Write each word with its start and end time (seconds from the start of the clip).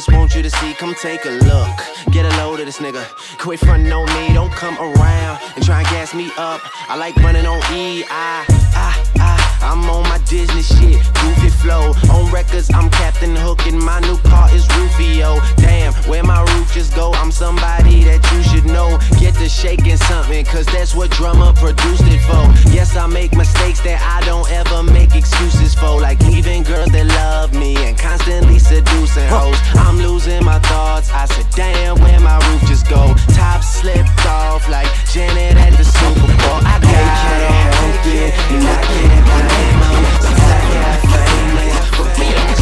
just 0.00 0.16
want 0.16 0.34
you 0.34 0.42
to 0.42 0.48
see. 0.48 0.72
Come 0.72 0.94
take 0.94 1.26
a 1.26 1.30
look. 1.30 1.76
Get 2.10 2.24
a 2.24 2.34
load 2.38 2.58
of 2.60 2.64
this 2.64 2.78
nigga. 2.78 3.04
Quit 3.38 3.60
frontin' 3.60 3.92
on 3.92 4.06
me. 4.14 4.32
Don't 4.32 4.50
come 4.50 4.78
around 4.78 5.38
and 5.54 5.62
try 5.62 5.80
and 5.80 5.88
gas 5.88 6.14
me 6.14 6.30
up. 6.38 6.62
I 6.88 6.96
like 6.96 7.14
running 7.16 7.44
on 7.44 7.58
E. 7.74 8.04
I, 8.08 8.46
I. 8.74 9.19
I'm 9.62 9.88
on 9.90 10.02
my 10.04 10.18
Disney 10.26 10.62
shit, 10.62 11.00
goofy 11.20 11.50
flow. 11.50 11.92
On 12.10 12.30
records, 12.32 12.70
I'm 12.72 12.90
Captain 12.90 13.34
Hook, 13.36 13.66
and 13.66 13.78
my 13.78 14.00
new 14.00 14.16
car 14.18 14.48
is 14.54 14.66
Rufio. 14.76 15.38
Damn, 15.56 15.92
where 16.08 16.22
my 16.22 16.40
roof 16.52 16.72
just 16.72 16.94
go? 16.94 17.12
I'm 17.14 17.30
somebody 17.30 18.04
that 18.04 18.20
you 18.32 18.42
should 18.42 18.66
know. 18.66 18.98
Get 19.18 19.34
to 19.34 19.48
shaking 19.48 19.96
something, 19.96 20.44
cause 20.46 20.66
that's 20.66 20.94
what 20.94 21.10
drummer 21.10 21.52
produced 21.52 22.04
it 22.06 22.20
for. 22.24 22.44
Yes, 22.70 22.96
I 22.96 23.06
make 23.06 23.34
mistakes 23.34 23.80
that 23.80 24.00
I 24.00 24.24
don't 24.26 24.50
ever 24.50 24.82
make 24.82 25.14
excuses 25.14 25.74
for. 25.74 26.00
Like 26.00 26.20
leaving 26.20 26.62
girls 26.62 26.90
that 26.92 27.06
love 27.06 27.54
me 27.54 27.76
and 27.76 27.98
constantly 27.98 28.58
seducing 28.58 29.28
hoes. 29.28 29.58
I'm 29.74 29.98
losing 29.98 30.44
my 30.44 30.58
thoughts. 30.60 31.10
I 31.12 31.26
said, 31.26 31.46
damn, 31.54 32.00
where 32.00 32.20
my 32.20 32.38
roof 32.48 32.62
just 32.68 32.88
go? 32.88 33.14
Top 33.34 33.62
slipped 33.62 34.26
off 34.26 34.68
like 34.68 34.88
Janet 35.12 35.56
at 35.56 35.76
the 35.76 35.84
Super 35.84 36.26
Bowl. 36.26 36.60
I 36.64 36.78
gotta 36.80 37.52
help 37.54 37.59
it, 38.06 38.34
and 38.50 38.64
I 38.64 38.76
can't 38.86 39.24
blame 39.26 39.82
'em 39.88 40.04
since 40.22 40.40
I 40.40 40.62
got 40.74 40.98
famous. 41.10 41.86
Bitch, 42.16 42.50
I 42.50 42.59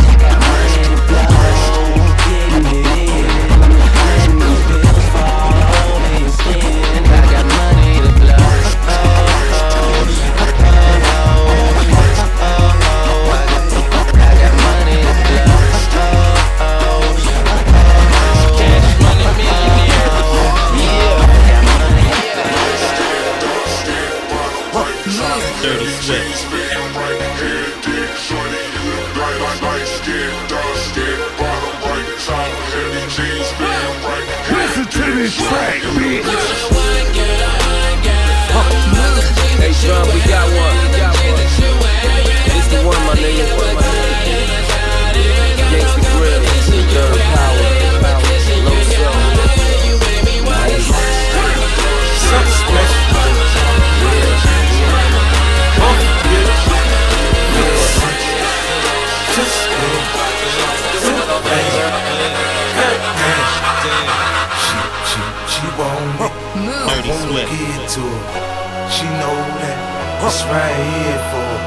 Wanna 67.29 67.45
get 67.45 67.89
to 67.91 68.01
her. 68.01 68.89
She 68.89 69.05
know 69.05 69.37
that 69.61 70.25
it's 70.25 70.43
right 70.45 70.77
here 70.81 71.21
for 71.29 71.45
her. 71.45 71.63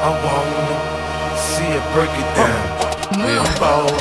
I 0.00 0.10
wanna 0.24 1.36
see 1.36 1.64
her 1.64 1.84
break 1.92 2.08
it 2.18 2.34
down. 2.34 2.85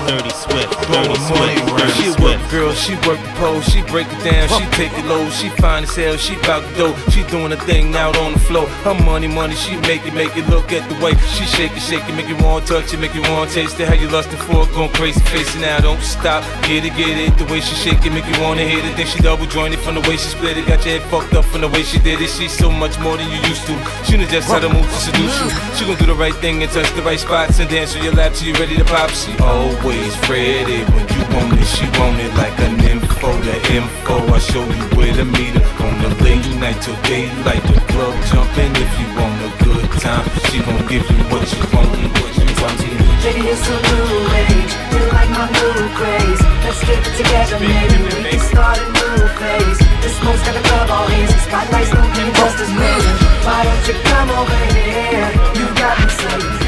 Dirty 0.08 0.30
Swift. 0.30 0.72
Dirty 0.88 1.08
money 1.08 1.16
Swift. 1.16 1.70
around. 1.70 1.78
Dirty 1.78 2.02
She 2.02 2.10
work 2.24 2.42
girl, 2.50 2.74
she 2.74 2.94
work 3.08 3.20
the 3.22 3.34
pole, 3.38 3.62
she 3.62 3.82
break 3.84 4.08
it 4.10 4.24
down, 4.24 4.48
she 4.50 4.66
take 4.72 4.94
it 4.98 5.06
low, 5.06 5.30
she 5.30 5.50
fine 5.62 5.84
as 5.84 5.96
hell, 5.96 6.18
she 6.18 6.36
bout 6.48 6.64
to 6.64 6.76
dough, 6.76 6.96
she 7.12 7.24
doing 7.24 7.52
a 7.52 7.58
thing 7.58 7.96
out 7.96 8.18
on 8.18 8.34
the 8.34 8.40
floor. 8.40 8.68
Her 8.88 8.94
money, 9.06 9.28
money, 9.28 9.56
she 9.56 9.76
make 9.78 10.06
it, 10.06 10.14
make 10.14 10.36
it 10.38 10.48
look 10.50 10.72
at 10.72 10.88
the 10.90 10.96
way 11.04 11.14
she 11.36 11.46
shake 11.46 11.72
it, 11.72 11.82
shake 11.82 12.08
it, 12.08 12.16
make 12.16 12.28
you 12.28 12.38
want 12.38 12.68
to 12.68 12.74
touch 12.74 12.94
it, 12.94 13.00
make 13.00 13.14
you 13.14 13.22
want 13.34 13.50
to 13.50 13.56
taste 13.56 13.80
it. 13.80 13.88
How 13.88 13.94
you 13.96 14.08
lustin' 14.10 14.38
for 14.38 14.64
it, 14.64 14.74
going 14.74 14.92
crazy, 14.94 15.20
facing 15.32 15.62
now, 15.62 15.80
don't 15.80 16.02
stop, 16.02 16.44
get 16.64 16.86
it, 16.86 16.96
get 16.96 17.18
it. 17.18 17.38
The 17.38 17.46
way 17.46 17.62
she 17.62 17.76
shake 17.76 18.06
it, 18.06 18.12
make 18.12 18.26
you 18.26 18.42
wanna 18.42 18.64
hit 18.64 18.86
it. 18.86 18.96
Then 18.98 19.08
she 19.08 19.20
double 19.20 19.46
jointed 19.46 19.80
from 19.80 19.96
the 19.96 20.02
way 20.02 20.18
she 20.18 20.30
split 20.30 20.58
it, 20.58 20.66
got 20.68 20.86
your 20.86 21.00
head 21.00 21.04
fucked 21.10 21.34
up 21.34 21.46
from 21.46 21.62
the 21.62 21.70
way 21.70 21.84
she 21.84 22.00
did 22.00 22.22
it. 22.22 22.30
She's 22.30 22.52
so 22.52 22.72
much 22.72 22.98
more 23.00 23.18
than 23.18 23.30
you 23.30 23.40
used 23.50 23.66
to. 23.68 23.76
She 24.06 24.18
knows 24.18 24.32
just 24.32 24.48
how 24.50 24.60
to 24.60 24.70
move 24.70 24.86
to 24.86 25.00
seduce 25.08 25.36
you. 25.42 25.50
She 25.76 25.86
gon' 25.86 25.98
do 25.98 26.06
the 26.06 26.16
right 26.16 26.36
thing 26.36 26.64
and 26.64 26.72
touch 26.72 26.90
the 26.94 27.02
right 27.02 27.20
spots 27.20 27.60
and 27.60 27.70
dance 27.70 27.96
on 27.96 28.04
your 28.04 28.14
lap 28.14 28.34
till 28.34 28.48
you 28.48 28.54
ready 28.56 28.78
to 28.78 28.86
pop. 28.96 29.12
She 29.12 29.32
always 29.44 30.14
ready 30.30 30.80
when 30.94 31.06
you 31.16 31.24
want 31.36 31.60
it. 31.60 31.68
She 31.76 31.86
want 32.00 32.18
it 32.26 32.32
like 32.42 32.58
an 32.68 32.76
info, 32.92 33.30
the 33.48 33.58
info. 33.76 34.16
I 34.34 34.40
show 34.40 34.64
you 34.64 34.86
where 34.96 35.14
to 35.20 35.26
meet 35.26 35.54
her 35.60 35.68
on 35.86 35.94
the 36.04 36.12
late 36.24 36.48
night 36.64 36.80
till 36.82 37.00
daylight. 37.04 37.64
The 37.72 37.80
club 37.92 38.16
jumping 38.32 38.72
if 38.84 38.92
you 39.00 39.08
want 39.20 39.36
a 39.48 39.52
good 39.64 39.88
time. 40.00 40.26
She 40.48 40.58
gon' 40.64 40.80
give 40.88 41.06
you 41.12 41.22
what 41.32 41.44
you 41.52 41.64
want, 41.76 41.92
what 42.20 42.34
you 42.40 42.48
want. 42.62 42.78
Baby, 43.24 43.44
it's 43.52 43.68
a 43.68 43.78
new 43.90 44.08
age. 44.44 44.74
You 44.94 45.02
like 45.12 45.32
my 45.40 45.46
new 45.58 45.76
craze. 45.98 46.42
Let's 46.64 46.82
get 46.88 47.02
it 47.04 47.16
together, 47.20 47.58
maybe 47.60 47.98
we 48.06 48.12
can 48.32 48.44
start 48.52 48.78
a 48.80 48.88
new 48.98 49.18
phase. 49.40 49.80
This 50.04 50.14
smoke's 50.20 50.44
got 50.48 50.56
a 50.56 50.64
club 50.70 50.88
all 50.96 51.08
hazy. 51.12 51.38
Spotlights 51.48 51.92
looking 51.98 52.32
just 52.40 52.58
as 52.64 52.72
crazy. 52.78 53.14
Why 53.46 53.60
don't 53.68 53.84
you 53.90 53.96
come 54.10 54.30
over 54.40 54.60
here? 54.78 55.30
You 55.58 55.66
got 55.82 55.96
me 56.00 56.10
saying, 56.20 56.66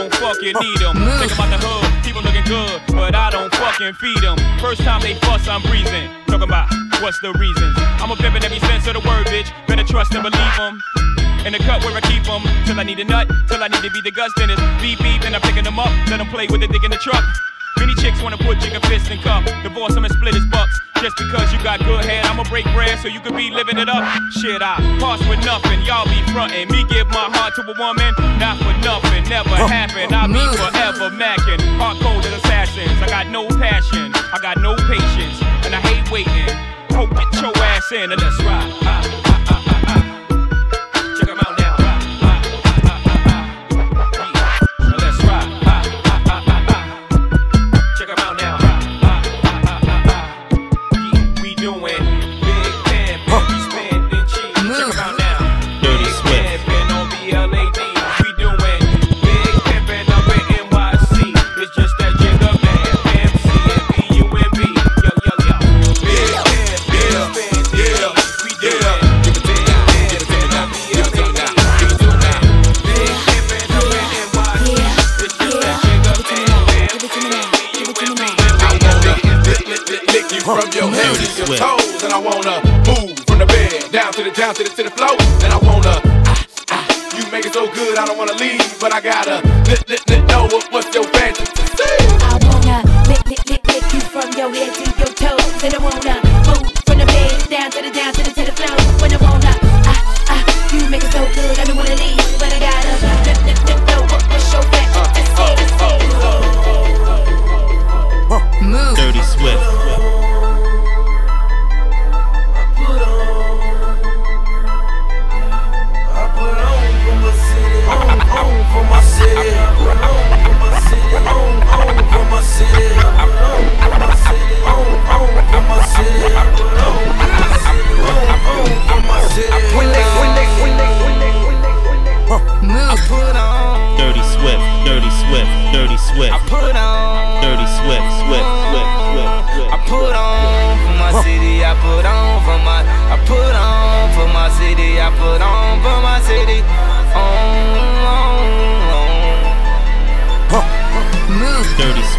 don't 0.00 0.14
fucking 0.16 0.56
need 0.60 0.78
them. 0.80 0.96
Think 1.20 1.32
about 1.36 1.52
the 1.52 1.60
hood, 1.60 1.84
people 2.04 2.22
looking 2.22 2.44
good, 2.48 2.80
but 2.88 3.14
I 3.14 3.28
don't 3.28 3.52
fucking 3.52 3.92
feed 4.00 4.20
them. 4.24 4.38
First 4.56 4.80
time 4.80 5.02
they 5.02 5.14
fuss, 5.20 5.46
I'm 5.46 5.60
breathing. 5.68 6.08
Talking 6.24 6.48
about 6.48 6.72
what's 7.04 7.20
the 7.20 7.32
reasons. 7.36 7.76
I'm 8.00 8.10
a 8.10 8.16
pimp 8.16 8.36
in 8.36 8.44
every 8.44 8.60
sense 8.60 8.86
of 8.88 8.96
the 8.96 9.04
word, 9.04 9.26
bitch. 9.28 9.52
Better 9.68 9.84
trust 9.84 10.14
and 10.14 10.24
believe 10.24 10.56
them. 10.56 10.80
in 11.44 11.52
the 11.52 11.60
cut 11.60 11.84
where 11.84 11.92
I 11.92 12.00
keep 12.00 12.24
them. 12.24 12.40
Till 12.64 12.80
I 12.80 12.84
need 12.84 13.00
a 13.00 13.04
nut, 13.04 13.28
till 13.48 13.62
I 13.62 13.68
need 13.68 13.84
to 13.84 13.90
be 13.90 14.00
the 14.00 14.10
guts, 14.10 14.32
then 14.36 14.48
it's 14.48 14.60
beep 14.80 14.98
beep, 15.04 15.20
and 15.28 15.36
I'm 15.36 15.42
picking 15.42 15.64
them 15.64 15.78
up. 15.78 15.92
Let 16.08 16.16
them 16.16 16.28
play 16.28 16.48
with 16.48 16.62
it, 16.62 16.72
dick 16.72 16.84
in 16.84 16.90
the 16.90 17.00
truck. 17.00 17.24
Many 17.78 17.94
chicks 18.00 18.22
wanna 18.22 18.38
put 18.38 18.58
jigger 18.60 18.80
fist 18.88 19.10
in 19.10 19.20
cup. 19.20 19.44
Divorce 19.62 19.94
him 19.96 20.04
and 20.04 20.14
split 20.14 20.34
his 20.34 20.46
bucks. 20.46 20.72
Just 21.00 21.16
because 21.16 21.50
you 21.50 21.58
got 21.62 21.80
good 21.80 22.04
head, 22.04 22.26
I'ma 22.26 22.44
break 22.44 22.66
bread 22.76 22.98
so 22.98 23.08
you 23.08 23.20
can 23.20 23.34
be 23.34 23.50
living 23.50 23.78
it 23.78 23.88
up. 23.88 24.04
Shit, 24.32 24.60
I 24.60 24.76
pass 25.00 25.18
with 25.26 25.42
nothing. 25.46 25.80
Y'all 25.88 26.04
be 26.04 26.20
frontin'. 26.28 26.68
Me 26.68 26.84
give 26.84 27.08
my 27.08 27.24
heart 27.32 27.54
to 27.56 27.62
a 27.62 27.72
woman, 27.72 28.12
not 28.36 28.58
for 28.58 28.76
nothing. 28.84 29.24
Never 29.24 29.48
happen. 29.48 30.12
I'll 30.12 30.28
be 30.28 30.44
forever 30.60 31.08
macking. 31.16 31.60
Hard 31.80 31.96
coded 32.04 32.34
assassins. 32.34 33.00
I 33.00 33.08
got 33.08 33.28
no 33.28 33.48
passion. 33.48 34.12
I 34.14 34.38
got 34.42 34.60
no 34.60 34.76
patience. 34.76 35.40
And 35.64 35.74
I 35.74 35.80
hate 35.80 36.10
waiting. 36.12 36.52
Hope 36.92 37.08
get 37.16 37.32
your 37.40 37.56
ass 37.64 37.90
in 37.92 38.12
and 38.12 38.20
let's 38.20 38.42
ride. 38.44 38.99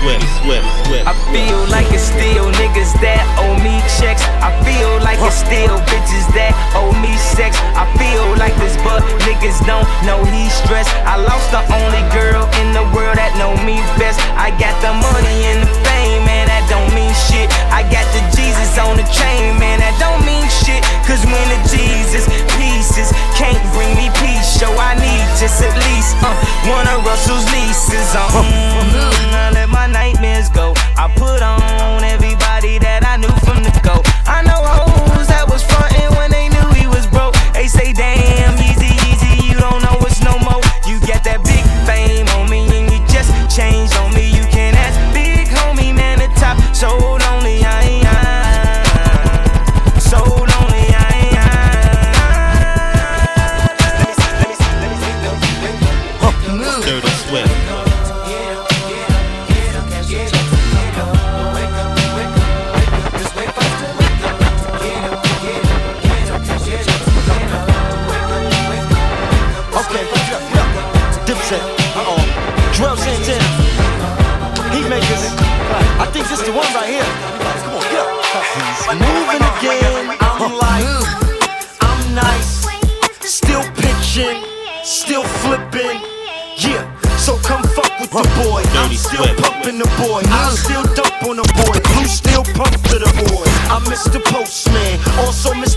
Swift. 0.02 0.24
Swift. 0.42 0.81
I 1.02 1.18
feel 1.34 1.58
like 1.74 1.90
it's 1.90 2.14
still 2.14 2.46
niggas 2.62 2.94
that 3.02 3.26
owe 3.42 3.58
me 3.66 3.82
checks. 3.98 4.22
I 4.38 4.54
feel 4.62 5.02
like 5.02 5.18
it's 5.18 5.42
still 5.42 5.82
bitches 5.90 6.28
that 6.38 6.54
owe 6.78 6.94
me 7.02 7.10
sex. 7.18 7.58
I 7.74 7.90
feel 7.98 8.38
like 8.38 8.54
this, 8.62 8.78
but 8.86 9.02
niggas 9.26 9.58
don't 9.66 9.88
know 10.06 10.22
he's 10.30 10.54
stressed. 10.62 10.94
I 11.10 11.18
lost 11.18 11.50
the 11.50 11.66
only 11.74 12.04
girl 12.14 12.46
in 12.62 12.70
the 12.78 12.86
world 12.94 13.18
that 13.18 13.34
know 13.42 13.58
me 13.66 13.82
best. 13.98 14.22
I 14.38 14.54
got 14.62 14.78
the 14.86 14.94
money 14.94 15.38
and 15.50 15.66
the 15.66 15.72
fame, 15.90 16.22
man, 16.22 16.46
that 16.54 16.70
don't 16.70 16.90
mean 16.94 17.14
shit. 17.30 17.50
I 17.74 17.82
got 17.90 18.06
the 18.14 18.22
Jesus 18.38 18.78
on 18.78 18.94
the 19.02 19.08
chain, 19.10 19.58
man, 19.58 19.82
that 19.82 19.98
don't 19.98 20.22
mean 20.22 20.46
shit. 20.62 20.86
Cause 21.10 21.26
when 21.26 21.46
the 21.50 21.60
Jesus 21.74 22.30
pieces 22.62 23.10
can't 23.34 23.58
bring 23.74 23.90
me 23.98 24.14
peace, 24.22 24.46
so 24.62 24.70
I 24.78 24.94
need 25.02 25.26
just 25.42 25.66
at 25.66 25.74
least 25.90 26.14
uh, 26.22 26.30
one 26.70 26.86
of 26.94 27.02
Russell's 27.02 27.46
nieces. 27.50 28.14
Uh, 28.14 28.30
mm, 28.38 29.34
I 29.34 29.50
let 29.58 29.70
my 29.70 29.90
nightmares 29.90 30.50
go. 30.54 30.78
I 30.98 31.08
put 31.16 31.42
on 31.42 32.04
everybody 32.04 32.78
that 32.80 33.04
I 33.06 33.18
knew 33.18 33.34
from 33.46 33.64
the 33.64 33.72
go. 33.84 34.02
I 34.26 34.42
know 34.44 34.62
hoes 34.62 34.91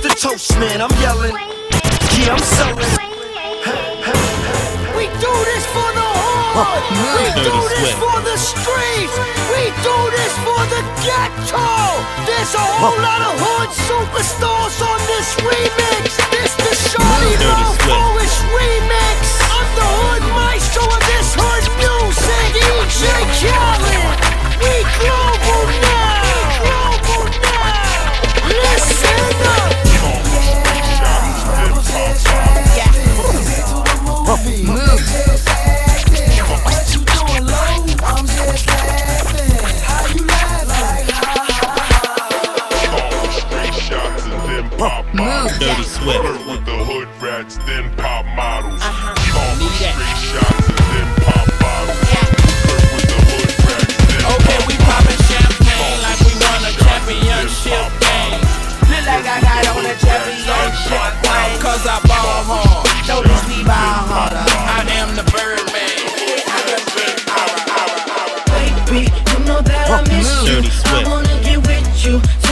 also 0.04 0.28
Mr. 0.28 0.56
Toastman. 0.56 0.80
I'm 0.80 0.92
yelling, 1.00 1.32
yeah, 1.32 2.32
I'm 2.32 2.38
selling. 2.38 2.92
We 4.96 5.06
do 5.20 5.32
this 5.49 5.64
for 5.73 5.90
the 5.96 6.08
hood. 6.56 6.84
We 7.14 7.25
do 7.42 7.56
this 7.68 7.90
for 7.99 8.18
the 8.23 8.37
streets. 8.37 9.16
We 9.50 9.62
do 9.82 9.96
this 10.12 10.34
for 10.44 10.62
the 10.70 10.82
ghetto. 11.02 11.68
There's 12.26 12.54
a 12.54 12.66
whole 12.80 13.00
lot 13.00 13.23
of 13.23 13.34
hood 13.40 13.70
superstars 13.88 14.76
on 14.82 14.99
this 15.08 15.28
remix. 15.40 16.14
This 16.30 16.52
the 16.56 16.75
Shawty 16.75 17.34
Love. 17.40 17.78
Polish 17.88 18.37
remix. 18.52 19.18
I'm 19.50 19.68
the 19.75 19.88
hood 19.88 20.25
maestro 20.37 20.84
of 20.84 21.02
this 21.11 21.28
hood 21.34 21.64
music. 21.80 22.44
DJ 22.54 23.02
Khaled. 23.40 24.16
We 24.61 24.75
global 25.00 25.64
now. 25.82 25.93
with. 46.06 46.44
With 46.44 46.64
the 46.68 46.76
hood 46.84 47.08
rats, 47.20 47.56
then 47.64 47.88
pop 47.96 48.25
models. 48.37 48.80
Uh-huh. 48.80 49.16
Call 49.32 49.52
straight 49.80 50.20
shots 50.20 50.68
and 50.68 50.84
then 50.92 51.08
pop 51.25 51.49
bottles. 51.56 52.00
Yeah. 52.12 52.28
With 52.92 53.08
the 53.08 53.18
hood 53.25 53.50
rats, 53.64 53.96
then 54.12 54.23
okay, 54.37 54.58
pop 54.61 54.68
we 54.68 54.76
popping 54.84 55.23
champagne 55.25 55.99
like 56.04 56.20
we 56.28 56.34
won 56.37 56.61
a 56.68 56.73
championship 56.76 57.88
game. 58.04 58.40
Look 58.84 59.04
like 59.08 59.25
I 59.25 59.40
got 59.40 59.64
on 59.73 59.84
a 59.88 59.94
championship 59.96 61.11
plane. 61.25 61.56
Cause 61.64 61.84
I 61.88 61.96
ball 62.04 62.44
hard. 62.44 62.84
Know 63.08 63.25
these 63.25 63.64
ball 63.64 64.04
harder. 64.04 64.44
I 64.44 64.84
am 65.00 65.16
the 65.16 65.25
Birdman. 65.32 66.04
Baby, 68.52 69.08
you 69.08 69.38
know 69.49 69.61
that 69.61 69.90
I 69.90 70.00
miss 70.12 70.28
you. 70.44 70.61
I 70.84 71.02
wanna 71.08 71.40
get 71.42 71.58
with 71.66 71.88
you. 72.04 72.43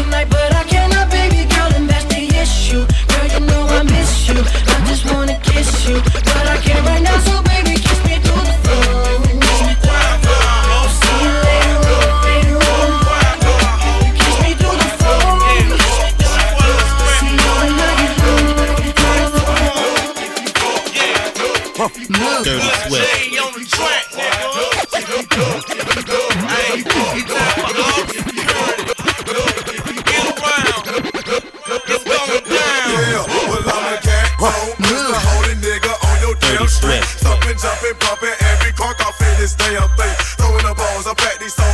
jumping, 37.59 37.97
pumping, 38.00 38.37
every 38.52 38.73
crunk 38.73 39.00
I 39.00 39.11
feel 39.12 39.35
this 39.37 39.54
damn 39.54 39.82
up. 39.82 39.90
Throwing 40.38 40.64
the 40.64 40.75
balls, 40.75 41.06
I 41.06 41.14
pack 41.14 41.38
these 41.38 41.54
souls. 41.54 41.72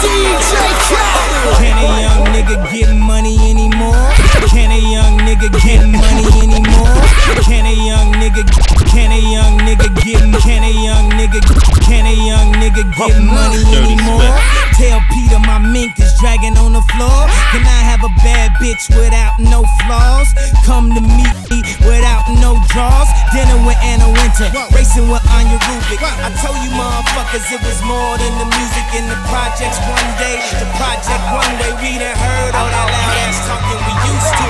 Can 0.00 1.76
a 1.76 2.00
young 2.02 2.24
nigga 2.30 2.56
get 2.70 2.94
money 2.94 3.36
anymore? 3.50 4.12
Can 4.48 4.70
a 4.70 4.78
young 4.78 5.18
nigga 5.18 5.50
get 5.62 5.82
money 5.86 6.26
anymore? 6.38 6.94
Can 7.42 7.66
a 7.66 7.74
young 7.74 8.12
nigga? 8.14 8.46
Can 8.90 9.10
a 9.10 9.18
young 9.18 9.58
nigga 9.58 9.88
get? 10.04 10.22
Can 10.42 10.62
a 10.62 10.70
young 10.70 11.10
nigga? 11.10 11.40
Can 11.84 12.06
a 12.06 12.14
young 12.14 12.52
nigga 12.54 12.84
get 12.96 13.20
money 13.22 13.64
anymore? 13.74 14.22
Tell 14.78 15.00
Peter 15.10 15.38
my 15.40 15.58
mink 15.58 15.98
dragging 16.18 16.58
on 16.58 16.74
the 16.74 16.82
floor. 16.94 17.20
Can 17.54 17.62
I 17.62 17.80
have 17.86 18.02
a 18.02 18.12
bad 18.26 18.50
bitch 18.58 18.90
without 18.90 19.38
no 19.38 19.62
flaws? 19.86 20.34
Come 20.66 20.90
to 20.94 21.00
meet 21.00 21.38
me 21.50 21.62
without 21.86 22.26
no 22.42 22.58
draws. 22.74 23.08
Dinner 23.32 23.58
with 23.62 23.78
Anna 23.80 24.10
Wintour, 24.10 24.50
racing 24.74 25.08
with 25.08 25.22
Anja 25.30 25.58
Rubik. 25.70 26.02
I 26.02 26.34
told 26.42 26.58
you 26.60 26.70
motherfuckers 26.74 27.46
it 27.54 27.62
was 27.62 27.78
more 27.86 28.18
than 28.18 28.34
the 28.42 28.48
music 28.50 28.86
in 28.98 29.06
the 29.06 29.18
projects. 29.30 29.78
One 29.86 30.10
day, 30.18 30.42
the 30.58 30.68
project 30.76 31.22
one 31.30 31.54
day, 31.62 31.72
we 31.78 31.98
done 32.02 32.18
heard 32.18 32.52
all 32.54 32.68
that 32.68 32.86
loud 32.90 33.16
ass 33.24 33.38
talking 33.46 33.78
we 33.86 33.94
used 34.10 34.34
to. 34.34 34.46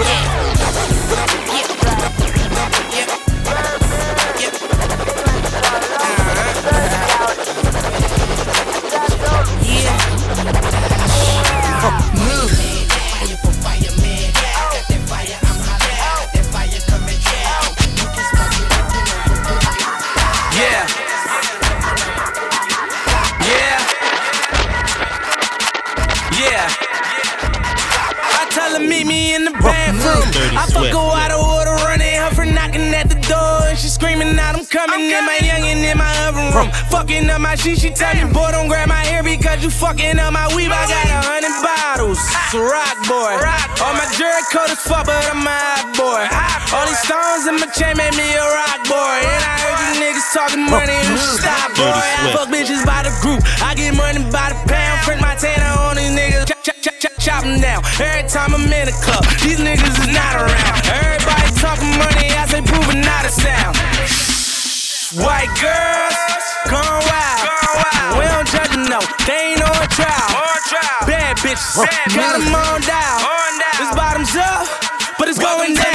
It. 1.72 1.77
from 36.58 36.70
fucking 36.90 37.30
up 37.30 37.40
my 37.40 37.54
shit. 37.54 37.78
She 37.78 37.90
tell 37.90 38.10
me, 38.18 38.26
boy, 38.34 38.50
don't 38.50 38.66
grab 38.66 38.88
my 38.88 38.98
hair 39.06 39.22
because 39.22 39.62
you 39.62 39.70
fucking 39.70 40.18
up 40.18 40.32
my 40.34 40.50
weave. 40.58 40.74
I 40.74 40.82
got 40.90 41.06
a 41.06 41.20
hundred 41.22 41.54
bottles. 41.62 42.18
It's 42.18 42.58
a 42.58 42.62
rock 42.62 42.98
boy. 43.06 43.38
All 43.78 43.94
my 43.94 44.06
jerk 44.18 44.42
coat 44.50 44.66
is 44.74 44.82
fuck, 44.82 45.06
but 45.06 45.22
I'm 45.30 45.46
a 45.46 45.54
hot 45.54 45.86
boy. 45.94 46.22
All 46.74 46.84
these 46.90 46.98
stones 47.06 47.46
in 47.46 47.62
my 47.62 47.70
chain 47.70 47.94
made 47.94 48.14
me 48.18 48.26
a 48.34 48.42
rock 48.42 48.80
boy. 48.90 49.18
And 49.22 49.42
I 49.46 49.54
heard 49.62 49.78
you 49.86 49.90
niggas 50.02 50.28
talking 50.34 50.66
money 50.66 50.98
and 50.98 51.14
stop, 51.38 51.70
boy. 51.78 51.94
I 51.94 52.34
fuck 52.34 52.50
bitches 52.50 52.82
by 52.82 53.06
the 53.06 53.14
group. 53.22 53.38
I 53.62 53.78
get 53.78 53.94
money 53.94 54.26
by 54.34 54.50
the 54.50 54.58
pound. 54.66 54.98
Print 55.06 55.22
my 55.22 55.38
tanner 55.38 55.70
on 55.86 55.94
these 55.94 56.10
niggas. 56.10 56.50
Chop, 56.50 56.58
chop, 56.66 56.76
chop, 56.82 56.96
chop, 56.98 57.14
chop 57.22 57.40
them 57.46 57.62
down. 57.62 57.86
Every 58.02 58.26
time 58.26 58.50
I'm 58.50 58.66
in 58.66 58.90
the 58.90 58.96
club, 59.06 59.22
these 59.46 59.62
niggas 59.62 59.94
is 59.94 60.10
not 60.10 60.34
around. 60.42 60.74
Everybody 60.90 61.48
talking 61.62 61.94
money 62.02 62.34
as 62.34 62.50
they 62.50 62.66
proving 62.66 63.06
not 63.06 63.22
a 63.22 63.30
sound. 63.30 63.78
White 65.22 65.48
girls 65.62 66.47
gone 66.66 67.00
wild. 67.06 68.18
We 68.18 68.24
don't 68.26 68.48
judge 68.50 68.72
them, 68.74 68.90
no, 68.90 69.00
they 69.26 69.54
ain't 69.54 69.62
on 69.62 69.86
trial. 69.94 70.28
Bad 71.06 71.36
bitches, 71.38 71.78
Bad 71.78 72.10
got 72.14 72.38
them 72.42 72.54
on 72.54 72.80
down. 72.82 73.20
This 73.78 73.94
bottom's 73.94 74.34
up, 74.34 74.66
but 75.18 75.28
it's 75.28 75.38
going 75.38 75.74
down. 75.74 75.87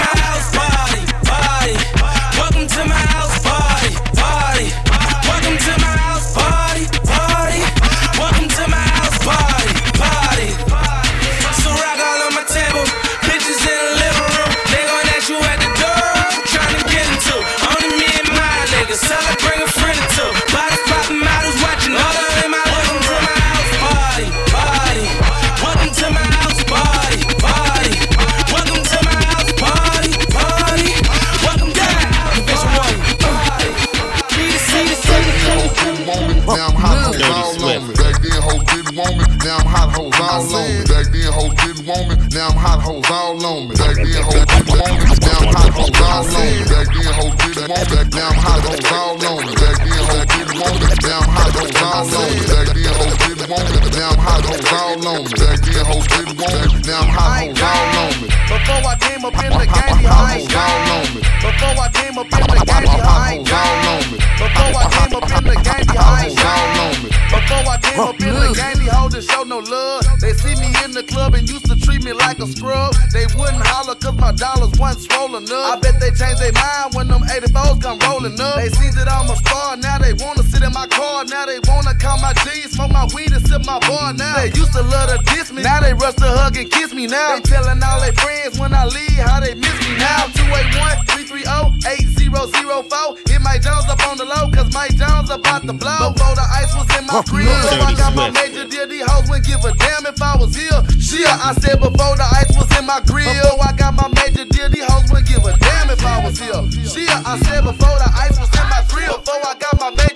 Dollars 74.38 74.74
wasn't 74.80 75.12
swollen 75.12 75.44
up. 75.44 75.78
I 75.78 75.80
bet 75.80 76.00
they 76.00 76.12
change 76.12 76.40
their 76.40 76.54
mind 76.54 76.94
when 76.94 77.08
them 77.08 77.24
84s 77.24 77.82
come 77.82 78.00
rolling 78.08 78.40
up. 78.40 78.56
They 78.58 78.70
see 78.70 78.90
that 78.98 79.08
I'm 79.10 79.30
a 79.30 79.36
star, 79.38 79.78
now 79.78 79.98
they 79.98 80.14
wanna 80.14 80.44
sit 80.44 80.64
in 80.64 80.74
my 80.74 80.88
car. 80.88 81.26
Now 81.26 81.46
they 81.46 81.60
wanna 81.68 81.94
call 81.96 82.18
my 82.20 82.34
G, 82.44 82.68
smoke 82.70 82.92
my 82.92 83.08
weed 83.14 83.32
and 83.32 83.46
sip 83.48 83.66
my 83.66 83.80
bar. 83.80 84.14
Now 84.14 84.38
they 84.38 84.52
used 84.54 84.74
to 84.74 84.84
love 84.84 85.10
to 85.10 85.18
diss 85.34 85.52
me, 85.52 85.64
now 85.64 85.80
they 85.82 85.94
rush 85.94 86.16
to 86.16 86.30
hug 86.30 86.58
and 86.58 86.70
kiss 86.70 86.94
me. 86.94 87.08
Now 87.08 87.36
they 87.36 87.42
telling 87.42 87.82
all 87.84 88.00
their 88.02 88.14
friends 88.14 88.60
when 88.60 88.74
I 88.74 88.86
leave 88.86 89.22
how 89.22 89.40
they 89.40 89.56
miss 89.56 89.78
me. 89.88 89.98
Now 89.98 90.28
281 90.34 91.06
330 91.28 91.84
8004. 91.86 93.33
Mike 93.44 93.62
Jones 93.62 93.86
up 93.86 94.00
on 94.08 94.18
the 94.18 94.26
low, 94.26 94.50
cause 94.52 94.72
Mike 94.74 94.96
Jones 94.96 95.30
about 95.30 95.64
to 95.64 95.74
blow. 95.74 96.14
Before 96.14 96.36
the 96.36 96.48
ice 96.48 96.74
was 96.76 96.88
in 96.98 97.06
my 97.08 97.22
crib, 97.24 97.48
so 97.68 97.76
I 97.80 97.94
got 97.96 98.16
my 98.16 98.30
major 98.30 98.68
deal. 98.68 98.88
These 98.88 99.04
hoes 99.10 99.28
wouldn't 99.30 99.48
give 99.48 99.64
a 99.66 99.74
damn 99.76 100.06
if 100.06 100.22
I 100.22 100.38
was 100.38 100.56
here. 100.56 100.80
Shit, 101.00 101.28
I 101.28 101.54
said 101.60 101.80
before 101.80 102.16
the 102.16 102.28
ice 102.30 102.54
was 102.56 102.70
in 102.78 102.86
my 102.86 103.02
grill. 103.08 103.58
I 103.62 103.74
got 103.74 103.96
my 103.96 104.08
major 104.14 104.46
deal, 104.46 104.70
these 104.70 104.86
hoes 104.86 105.10
wouldn't 105.10 105.28
give 105.28 105.44
a 105.44 105.58
damn 105.58 105.90
if 105.90 106.06
I 106.06 106.24
was 106.24 106.38
here. 106.38 106.62
Shit, 106.86 107.10
I 107.10 107.40
said 107.48 107.64
before 107.66 107.98
the 107.98 108.10
ice 108.14 108.38
was 108.38 108.52
in 108.54 108.68
my 108.70 108.86
grill. 108.90 109.18
Before 109.18 109.42
I 109.42 109.56
got 109.58 109.80
my 109.80 109.90
major 109.92 110.13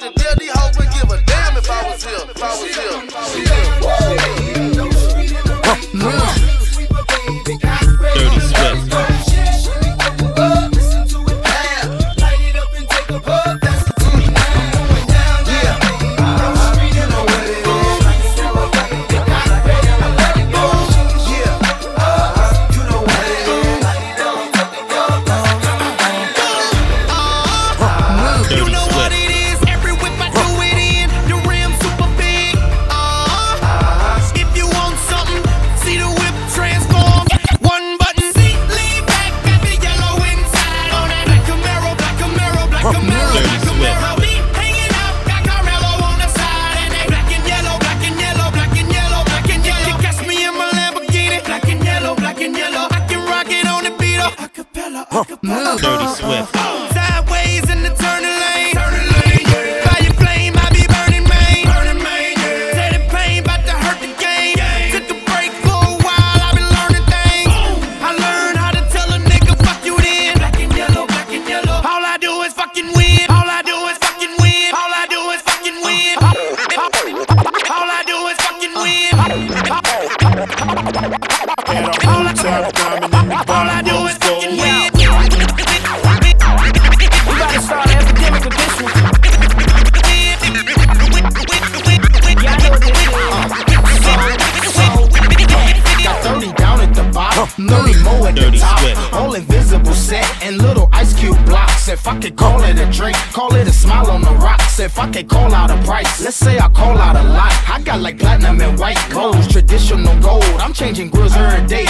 platinum 109.09 109.33
and 109.33 109.33
white 109.33 109.41
gold, 109.41 109.49
traditional 109.49 110.19
gold. 110.21 110.43
I'm 110.59 110.73
changing 110.73 111.09
grills 111.09 111.35
every 111.35 111.65
day. 111.67 111.85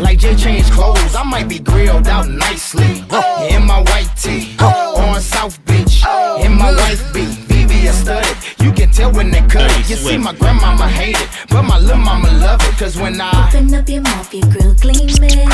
Like 0.00 0.18
Jay 0.18 0.34
changed 0.34 0.72
clothes, 0.72 1.14
I 1.14 1.22
might 1.22 1.48
be 1.48 1.58
grilled 1.58 2.08
out 2.08 2.28
nicely. 2.28 3.04
Oh. 3.10 3.48
In 3.50 3.66
my 3.66 3.80
white 3.82 4.10
tee, 4.16 4.56
oh. 4.60 4.96
on 5.00 5.20
South 5.20 5.62
Beach. 5.66 6.02
Oh. 6.06 6.42
In 6.42 6.56
my 6.56 6.72
wife 6.72 7.12
beat, 7.12 7.28
VVS 7.48 8.02
studded. 8.02 8.36
You 8.64 8.72
can 8.72 8.90
tell 8.90 9.12
when 9.12 9.30
they 9.30 9.40
cut 9.42 9.70
it. 9.78 9.90
You 9.90 9.96
see, 9.96 10.18
my 10.18 10.34
grandmama 10.34 10.88
hate 10.88 11.20
it, 11.20 11.28
but 11.48 11.62
my 11.62 11.78
little 11.78 11.98
mama 11.98 12.30
love 12.38 12.60
it. 12.62 12.78
Cause 12.78 12.96
when 12.96 13.20
I 13.20 13.48
Open 13.48 13.74
up 13.74 13.88
your 13.88 14.02
mouth, 14.02 14.32
your 14.32 14.46
grill 14.50 14.74
gleaming. 14.74 15.48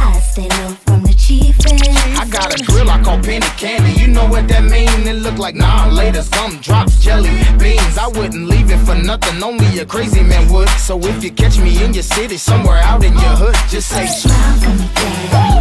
I 0.00 0.20
stay 0.20 0.48
low 0.48 0.74
from 0.84 1.02
the 1.02 1.14
chiefin'. 1.14 2.13
Got 2.34 2.50
a 2.50 2.64
grill 2.64 2.90
I 2.90 3.00
call 3.00 3.22
penny 3.22 3.46
candy. 3.62 3.92
You 3.92 4.08
know 4.08 4.26
what 4.26 4.48
that 4.48 4.64
mean? 4.64 5.06
It 5.06 5.22
look 5.22 5.38
like 5.38 5.54
nah 5.54 5.86
later. 5.86 6.20
Some 6.20 6.58
drops 6.58 6.98
jelly 6.98 7.30
beans. 7.62 7.96
I 7.96 8.08
wouldn't 8.08 8.48
leave 8.48 8.72
it 8.72 8.78
for 8.78 8.96
nothing. 8.96 9.40
Only 9.40 9.78
a 9.78 9.86
crazy 9.86 10.24
man 10.24 10.50
would. 10.50 10.68
So 10.70 10.98
if 10.98 11.22
you 11.22 11.30
catch 11.30 11.58
me 11.58 11.70
in 11.84 11.94
your 11.94 12.02
city, 12.02 12.36
somewhere 12.36 12.78
out 12.78 13.04
in 13.04 13.12
your 13.14 13.36
hood, 13.38 13.54
just 13.70 13.88
say 13.88 14.08
smile 14.08 14.58
for 14.58 14.74
me. 14.74 14.86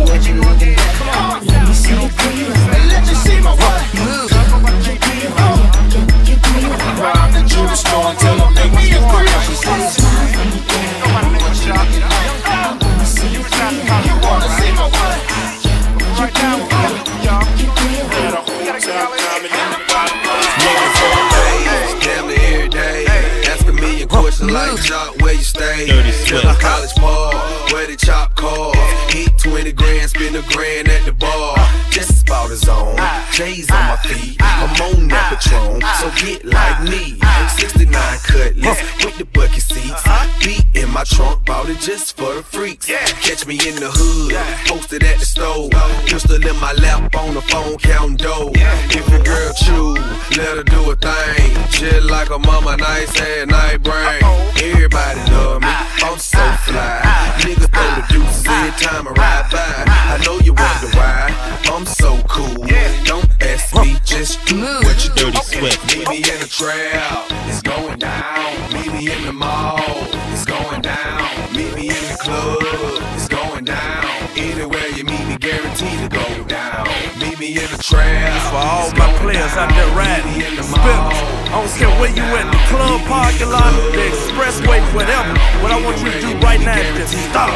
What 0.10 0.26
you 0.26 0.34
looking 0.42 0.74
at? 0.74 0.94
Come 0.98 1.10
on. 1.14 1.46
Let 1.46 1.68
me 1.68 1.74
see 1.78 1.94
your 1.94 2.10
let 2.90 3.06
you 3.06 3.18
see 3.22 3.40
my 3.40 3.54
what? 3.54 3.84
Rob 6.98 7.34
the 7.34 7.42
jewelry 7.46 7.76
store 7.76 8.10
and 8.10 8.18
tell 8.18 8.50
make 8.50 8.74
me 8.74 8.98
a 8.98 9.02
said 9.62 9.90
smile 9.94 10.28
for 10.34 10.46
me, 10.50 10.60
daddy. 10.66 12.23
What? 16.24 16.32
Niggas 20.64 21.00
on 21.04 21.24
days, 21.36 21.92
damn 22.00 22.28
near 22.28 22.40
every 22.40 22.70
day. 22.70 23.06
Asking 23.52 23.76
me 23.76 24.04
a 24.04 24.08
question 24.08 24.48
like, 24.48 24.72
Joc, 24.80 25.22
where 25.22 25.34
you 25.34 25.44
stay? 25.44 25.86
Dirty 25.86 26.14
Till 26.24 26.40
a 26.50 26.56
college 26.56 26.96
ball, 26.96 27.34
where 27.74 27.88
they 27.88 27.98
chop 27.98 28.36
cars. 28.36 28.78
Hit 29.12 29.38
20 29.38 29.74
grand, 29.74 30.10
spend 30.12 30.38
a 30.38 30.42
grand 30.44 30.88
at 30.88 31.04
the 31.04 31.12
bar. 31.12 31.58
Just 31.90 32.13
about. 32.34 33.34
J's 33.34 33.70
on 33.72 33.88
my 33.88 33.98
feet, 33.98 34.38
I'm 34.42 34.70
on 34.82 35.08
that 35.08 35.42
Patron, 35.42 35.82
so 36.00 36.12
get 36.24 36.46
like 36.46 36.84
me. 36.84 37.20
69 37.50 37.92
cutlass 38.24 38.80
with 39.04 39.18
the 39.18 39.26
bucket 39.26 39.62
seats. 39.62 40.04
Beat 40.44 40.66
in 40.76 40.90
my 40.92 41.04
trunk, 41.04 41.46
bought 41.46 41.70
it 41.70 41.80
just 41.80 42.16
for 42.16 42.36
the 42.36 42.44
freaks. 42.44 42.86
Catch 42.86 43.48
me 43.48 43.56
in 43.56 43.76
the 43.76 43.90
hood, 43.92 44.36
posted 44.68 45.04
at 45.04 45.20
the 45.20 45.26
stove. 45.26 45.72
Pistol 46.06 46.36
in 46.36 46.60
my 46.60 46.74
lap 46.74 47.16
on 47.16 47.34
the 47.34 47.42
phone, 47.42 47.78
counting 47.78 48.18
dough. 48.18 48.52
If 48.56 49.10
your 49.10 49.24
girl 49.24 49.54
chew, 49.54 49.94
let 50.38 50.58
her 50.58 50.64
do 50.64 50.92
a 50.92 50.96
thing. 50.96 51.58
Chill 51.72 52.04
like 52.06 52.30
a 52.30 52.40
mama, 52.40 52.78
nice 52.78 53.18
head, 53.18 53.50
night 53.50 53.82
brain. 53.82 54.22
Everybody 54.62 55.20
love 55.32 55.62
me, 55.62 55.68
I'm 56.06 56.20
so 56.20 56.44
fly. 56.66 57.02
Niggas 57.40 57.73
throw 57.84 58.02
the 58.02 58.14
deuces 58.14 58.46
every 58.48 58.86
time 58.86 59.08
I 59.08 59.12
ride 59.12 59.52
by. 59.52 59.84
I 59.88 60.24
know 60.26 60.40
you 60.40 60.54
wonder 60.54 60.88
why, 60.98 61.34
I'm 61.72 61.86
so 61.86 62.22
cool. 62.28 62.66
Don't 63.06 63.30
ask 63.42 63.76
me, 63.76 63.98
just 64.06 64.46
do 64.46 64.62
what 64.62 65.04
you 65.04 65.14
do. 65.16 65.26
Meet 65.62 66.10
me 66.10 66.18
in 66.18 66.40
the 66.40 66.48
trap, 66.50 67.26
it's 67.48 67.62
going 67.62 68.00
down. 68.00 68.74
Meet 68.74 68.94
me 68.94 69.12
in 69.12 69.26
the 69.26 69.34
mall, 69.34 69.80
it's 70.32 70.46
going 70.46 70.82
down. 70.82 71.22
Meet 71.56 71.76
me 71.76 71.90
in 71.90 72.04
the 72.12 72.18
club, 72.20 72.58
it's 73.16 73.28
going 73.28 73.66
down. 73.66 74.06
Anywhere 74.36 74.88
you 74.90 75.04
meet 75.04 75.28
me, 75.28 75.38
guaranteed 75.38 76.00
to 76.00 76.10
go 76.10 76.43
me 77.44 77.60
in 77.60 77.70
the 77.76 77.82
trap. 77.84 78.32
For 78.48 78.64
all 78.64 78.88
my 78.96 79.12
players 79.20 79.54
out 79.60 79.68
there 79.76 79.92
riding. 79.92 80.40
I 80.40 81.60
don't 81.60 81.68
care 81.76 81.92
where 82.00 82.14
you 82.16 82.24
at, 82.40 82.48
the 82.48 82.60
club, 82.72 83.02
parking 83.04 83.52
lot, 83.52 83.74
the 83.92 84.00
expressway, 84.08 84.80
whatever. 84.96 85.36
What 85.60 85.72
I 85.76 85.78
want 85.84 86.00
you 86.00 86.12
to 86.12 86.20
do 86.24 86.32
right 86.40 86.60
now 86.60 86.80
is 86.80 87.12
just 87.12 87.30
stop 87.30 87.52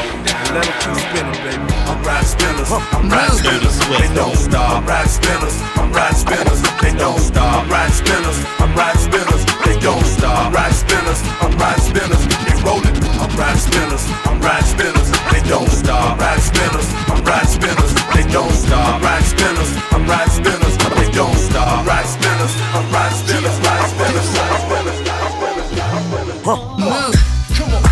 let 0.53 0.63
them 0.63 0.75
keep 0.79 0.95
spinning, 0.95 1.39
baby. 1.43 1.73
I'm 1.87 1.99
riding 2.03 2.27
spinners, 2.27 2.71
I'm 2.71 3.09
riding 3.09 3.37
spinners, 3.39 3.77
they 3.79 4.09
don't 4.15 4.37
stop. 4.37 4.69
I'm 4.75 4.85
riding 4.87 5.11
spinners, 5.11 5.55
I'm 5.75 5.91
riding 5.91 6.19
spinners, 6.19 6.61
they 6.81 6.93
don't 6.93 7.19
stop. 7.19 7.63
I'm 7.63 7.69
riding 7.71 7.95
spinners, 7.95 8.39
I'm 8.59 8.71
riding 8.75 9.01
spinners, 9.01 9.43
they 9.65 9.75
don't 9.79 10.05
stop. 10.05 10.47
I'm 10.47 10.53
riding 10.53 10.77
spinners, 10.83 11.19
I'm 11.41 11.53
riding 11.57 11.83
spinners, 11.83 12.23
they 12.45 12.55
rolling. 12.63 13.06
I'm 13.17 13.33
riding 13.35 13.59
spinners, 13.59 14.03
I'm 14.25 14.39
riding 14.41 14.69
spinners, 14.69 15.09
they 15.31 15.41
don't 15.49 15.69
stop. 15.69 16.13
I'm 16.13 16.19
riding 16.19 16.43
spinners, 16.43 16.87
I'm 17.09 17.23
riding 17.23 17.49
spinners, 17.49 17.93
they 18.13 18.25
don't 18.29 18.53
stop. 18.53 18.95
I'm 18.95 19.01
riding 19.01 19.25
spinners, 19.25 19.71
I'm 19.91 20.05
riding 20.05 20.33
spinners, 20.33 20.77
they 20.77 21.09
don't 21.11 21.37
stop. 21.37 21.85
Ride 21.87 22.05
spinners, 22.05 22.53
I'm 22.73 22.85
riding 22.93 23.17
spinners, 23.17 23.57
ride 23.65 23.89
spinners, 23.89 24.27
riding 24.37 24.61
spinners, 24.65 24.99
ride 25.07 25.31
spinners, 25.33 25.77
ride 25.77 26.05
spinners. 26.13 26.45
Move. 26.45 27.15
Come 27.57 27.73
on. 27.73 27.83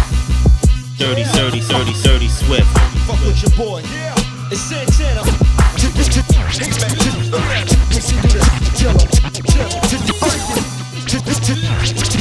Dirty, 0.97 1.23
dirty, 1.33 1.59
dirty, 1.67 1.93
dirty, 2.03 2.29
swift. 2.29 2.69
Fuck 3.05 3.19
with 3.25 3.41
your 3.43 3.51
boy. 3.57 3.81
It's 4.51 4.61
Santana. 4.61 5.23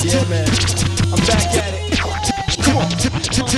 Yeah, 0.05 0.25
man. 0.29 0.49
I'm 1.13 1.21
back 1.27 1.55
at 1.57 1.64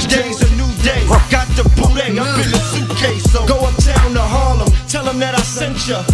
Today's 0.07 0.38
a 0.38 0.55
new 0.55 0.71
day. 0.87 1.03
Got 1.35 1.51
the 1.59 1.66
booty 1.75 2.14
up 2.14 2.38
in 2.38 2.49
the 2.55 2.62
suitcase. 2.71 3.27
So 3.33 3.45
go 3.45 3.59
uptown 3.59 4.14
to 4.14 4.23
Harlem. 4.23 4.71
Tell 4.87 5.03
them 5.03 5.19
that 5.19 5.35
I 5.35 5.42
sent 5.42 5.83
ya. 5.88 6.07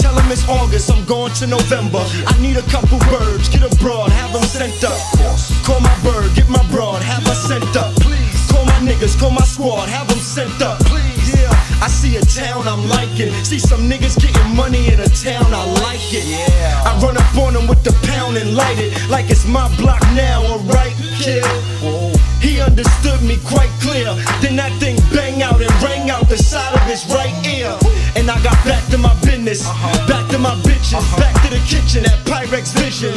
Tell 0.00 0.16
them 0.16 0.32
it's 0.32 0.48
August, 0.48 0.90
I'm 0.90 1.04
going 1.04 1.32
to 1.34 1.46
November. 1.46 2.00
I 2.24 2.32
need 2.40 2.56
a 2.56 2.64
couple 2.72 2.96
birds, 3.12 3.52
get 3.52 3.60
a 3.60 3.68
broad, 3.76 4.08
have 4.08 4.32
them 4.32 4.44
sent 4.44 4.80
up. 4.82 4.96
Call 5.60 5.80
my 5.80 5.92
bird, 6.00 6.32
get 6.34 6.48
my 6.48 6.64
broad, 6.72 7.02
have 7.02 7.22
her 7.28 7.36
sent 7.36 7.76
up. 7.76 7.92
Please. 8.00 8.32
Call 8.48 8.64
my 8.64 8.80
niggas, 8.80 9.20
call 9.20 9.30
my 9.30 9.44
squad, 9.44 9.90
have 9.90 10.08
them 10.08 10.24
sent 10.24 10.62
up. 10.62 10.80
Yeah, 11.28 11.52
I 11.84 11.88
see 11.92 12.16
a 12.16 12.24
town 12.24 12.66
I'm 12.66 12.88
liking. 12.88 13.28
See 13.44 13.58
some 13.58 13.84
niggas 13.84 14.16
getting 14.16 14.56
money 14.56 14.88
in 14.88 15.00
a 15.00 15.08
town, 15.12 15.52
I 15.52 15.68
like 15.84 16.08
it. 16.16 16.24
Yeah. 16.24 16.88
I 16.88 16.96
run 17.04 17.18
up 17.18 17.36
on 17.36 17.52
them 17.52 17.68
with 17.68 17.84
the 17.84 17.92
pound 18.08 18.38
and 18.38 18.56
light 18.56 18.78
it 18.78 18.96
like 19.10 19.28
it's 19.28 19.44
my 19.44 19.68
block 19.76 20.00
now, 20.16 20.40
alright, 20.48 20.96
kid? 21.20 21.44
He 22.44 22.60
understood 22.60 23.22
me 23.24 23.40
quite 23.40 23.72
clear. 23.80 24.12
Then 24.44 24.60
that 24.60 24.76
thing 24.76 25.00
bang 25.16 25.40
out 25.40 25.64
and 25.64 25.72
rang 25.80 26.10
out 26.12 26.28
the 26.28 26.36
side 26.36 26.76
of 26.76 26.84
his 26.84 27.08
right 27.08 27.32
ear. 27.48 27.72
And 28.20 28.28
I 28.28 28.36
got 28.44 28.60
back 28.68 28.84
to 28.92 28.98
my 28.98 29.16
business, 29.24 29.64
uh-huh. 29.64 30.04
back 30.04 30.28
to 30.28 30.38
my 30.38 30.52
bitches, 30.60 31.00
uh-huh. 31.00 31.24
back 31.24 31.32
to 31.40 31.48
the 31.48 31.62
kitchen 31.64 32.04
at 32.04 32.20
Pyrex 32.28 32.76
Vision. 32.76 33.16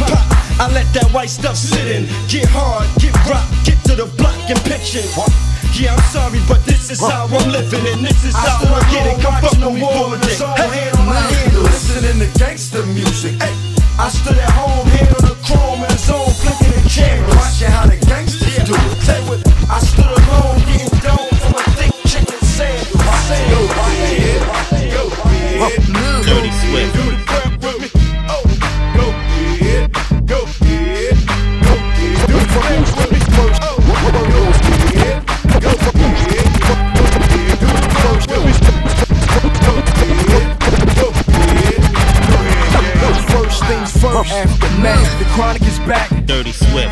Pop, 0.00 0.16
I 0.56 0.72
let 0.72 0.88
that 0.96 1.12
white 1.12 1.28
stuff 1.28 1.56
sit 1.56 1.84
in. 1.84 2.08
Get 2.32 2.48
hard, 2.48 2.88
get 2.96 3.12
rock, 3.28 3.44
get 3.68 3.76
to 3.92 3.94
the 3.94 4.08
block 4.16 4.40
and 4.48 4.58
pitching. 4.64 5.04
Yeah, 5.76 5.92
I'm 5.92 6.00
sorry, 6.08 6.40
but 6.48 6.64
this 6.64 6.88
is 6.88 7.00
how 7.00 7.28
I'm 7.28 7.52
living, 7.52 7.84
and 7.92 8.00
this 8.00 8.24
is 8.24 8.32
how 8.32 8.64
I 8.64 8.80
get 8.88 9.04
it. 9.04 9.20
Come 9.20 9.36
fuck 9.44 9.60
the 9.60 9.68
war 9.68 10.16
with 10.16 10.24
it. 10.24 10.40
Hey, 10.56 10.88
listening 11.60 12.24
to 12.24 12.28
gangster 12.40 12.84
music. 12.96 13.36
Hey, 13.36 13.52
I 14.00 14.08
stood 14.08 14.40
at 14.40 14.48
home, 14.56 14.88
hand 14.88 15.15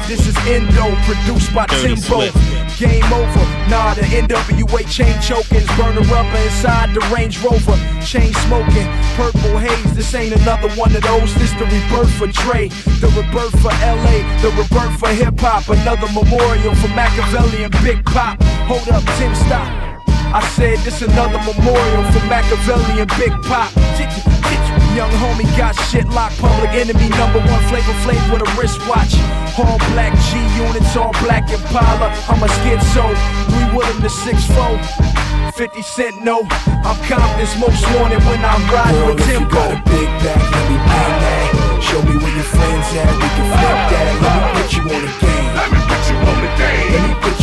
This 0.06 0.26
is 0.26 0.36
Endo, 0.46 0.94
produced 1.08 1.54
by 1.54 1.64
Timbo. 1.80 2.28
Game 2.76 3.08
over. 3.12 3.44
Nah, 3.72 3.94
the 3.94 4.02
NWA 4.02 4.84
chain 4.90 5.14
choking. 5.22 5.64
Burner 5.76 6.04
rubber 6.12 6.38
inside 6.44 6.92
the 6.92 7.00
Range 7.14 7.40
Rover. 7.42 7.76
Chain 8.04 8.32
smoking. 8.44 8.86
Purple 9.16 9.56
haze. 9.56 9.94
This 9.96 10.14
ain't 10.14 10.36
another 10.36 10.68
one 10.76 10.94
of 10.94 11.02
those. 11.02 11.34
This 11.36 11.52
the 11.52 11.64
rebirth 11.64 12.12
for 12.18 12.26
Dre. 12.26 12.68
The 13.00 13.08
rebirth 13.16 13.56
for 13.62 13.72
LA. 13.80 14.20
The 14.42 14.52
rebirth 14.60 15.00
for 15.00 15.08
hip 15.08 15.40
hop. 15.40 15.68
Another 15.70 16.08
memorial 16.12 16.74
for 16.74 16.88
Makaveli 16.92 17.64
and 17.64 17.72
Big 17.82 18.04
Pop. 18.04 18.42
Hold 18.68 18.88
up, 18.90 19.04
Tim, 19.16 19.34
stop. 19.34 19.66
I 20.34 20.46
said 20.56 20.78
this 20.80 21.00
another 21.00 21.38
memorial 21.38 22.04
for 22.12 22.20
Makaveli 22.28 23.00
and 23.00 23.10
Big 23.16 23.32
Pop. 23.48 23.72
Young 24.94 25.10
homie 25.18 25.50
got 25.58 25.74
shit 25.90 26.06
locked. 26.08 26.38
Public 26.38 26.70
enemy 26.70 27.08
number 27.18 27.40
one 27.40 27.62
flavor 27.66 27.94
flavor 28.06 28.32
with 28.32 28.46
a 28.46 28.50
wristwatch. 28.54 29.18
All 29.58 29.78
black 29.90 30.14
G 30.30 30.38
units, 30.54 30.94
all 30.96 31.12
black 31.18 31.50
Impala. 31.50 32.14
I'm 32.30 32.42
a 32.42 32.46
schizo. 32.62 33.02
Louis 33.50 33.70
Willem 33.74 33.98
the 34.00 34.08
6'4. 34.08 35.52
50 35.54 35.82
Cent 35.82 36.22
no. 36.22 36.46
I'm 36.86 36.98
Compton's 37.10 37.54
most 37.58 37.82
wanted 37.98 38.22
when 38.22 38.38
I'm 38.44 38.62
riding 38.70 39.00
Girl, 39.02 39.06
with 39.14 39.20
if 39.20 39.26
you 39.26 39.38
Timbo. 39.38 39.54
got 39.54 39.70
a 39.70 39.82
big 39.90 40.10
back, 40.22 40.42
let 40.50 40.64
me 40.70 40.76
bang 40.78 41.14
that. 41.22 41.80
Show 41.82 42.02
me 42.02 42.14
where 42.18 42.34
your 42.34 42.48
friends 42.54 42.86
at, 42.94 43.10
we 43.18 43.28
can 43.34 43.46
flip 43.50 43.78
that. 43.90 44.06
Let 44.22 44.30
me 44.34 44.42
put 44.62 44.70
you 44.74 44.82
on 44.94 45.02
the 45.02 45.12
game. 45.22 45.50
Let 45.58 45.68
me 45.74 45.78
put 45.90 46.02
you 46.06 46.16
on 46.22 46.38
the 46.38 46.50
game. 46.54 46.90
Let 46.94 47.02
me 47.02 47.14
put 47.18 47.22
you 47.22 47.26
on 47.26 47.26
the 47.26 47.30
game. 47.30 47.33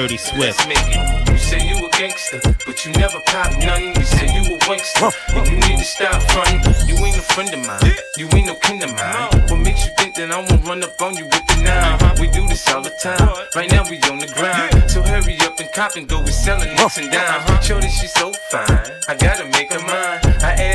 Dirty 0.00 0.16
Swift. 0.16 0.40
Let's 0.40 0.66
make 0.66 0.96
it. 0.96 1.28
You 1.28 1.36
say 1.36 1.60
you 1.60 1.76
a 1.84 1.90
gangster, 1.90 2.40
but 2.64 2.86
you 2.86 2.92
never 2.92 3.20
pop 3.26 3.52
none. 3.60 3.92
You 3.92 4.02
say 4.02 4.32
you 4.32 4.56
a 4.56 4.58
wankster, 4.64 5.12
and 5.36 5.46
you 5.46 5.56
need 5.68 5.76
to 5.76 5.84
stop 5.84 6.22
frontin'. 6.32 6.88
You 6.88 6.96
ain't 7.04 7.18
a 7.18 7.20
friend 7.20 7.52
of 7.52 7.60
mine, 7.66 7.92
you 8.16 8.26
ain't 8.32 8.46
no 8.46 8.54
kin 8.54 8.82
of 8.82 8.96
mine. 8.96 9.28
What 9.50 9.60
makes 9.60 9.84
you 9.84 9.92
think 9.98 10.14
that 10.14 10.30
I 10.30 10.38
won't 10.38 10.66
run 10.66 10.82
up 10.82 10.98
on 11.02 11.18
you 11.18 11.26
with 11.26 11.44
the 11.48 11.56
nine? 11.56 12.00
Uh-huh. 12.00 12.16
We 12.18 12.30
do 12.30 12.48
this 12.48 12.66
all 12.72 12.80
the 12.80 12.96
time. 12.96 13.28
Right 13.54 13.70
now 13.70 13.84
we 13.90 14.00
on 14.08 14.20
the 14.20 14.32
grind, 14.32 14.90
so 14.90 15.02
hurry 15.02 15.36
up 15.40 15.60
and 15.60 15.70
cop 15.74 15.94
and 15.96 16.08
go. 16.08 16.20
We 16.20 16.32
and 16.32 17.12
dime. 17.12 17.42
Uh-huh. 17.44 17.60
Shorty, 17.60 17.88
she 17.88 18.06
so 18.06 18.32
fine. 18.48 18.64
I 19.06 19.14
gotta 19.20 19.44
make 19.52 19.70
her 19.70 19.84
mine. 19.84 20.29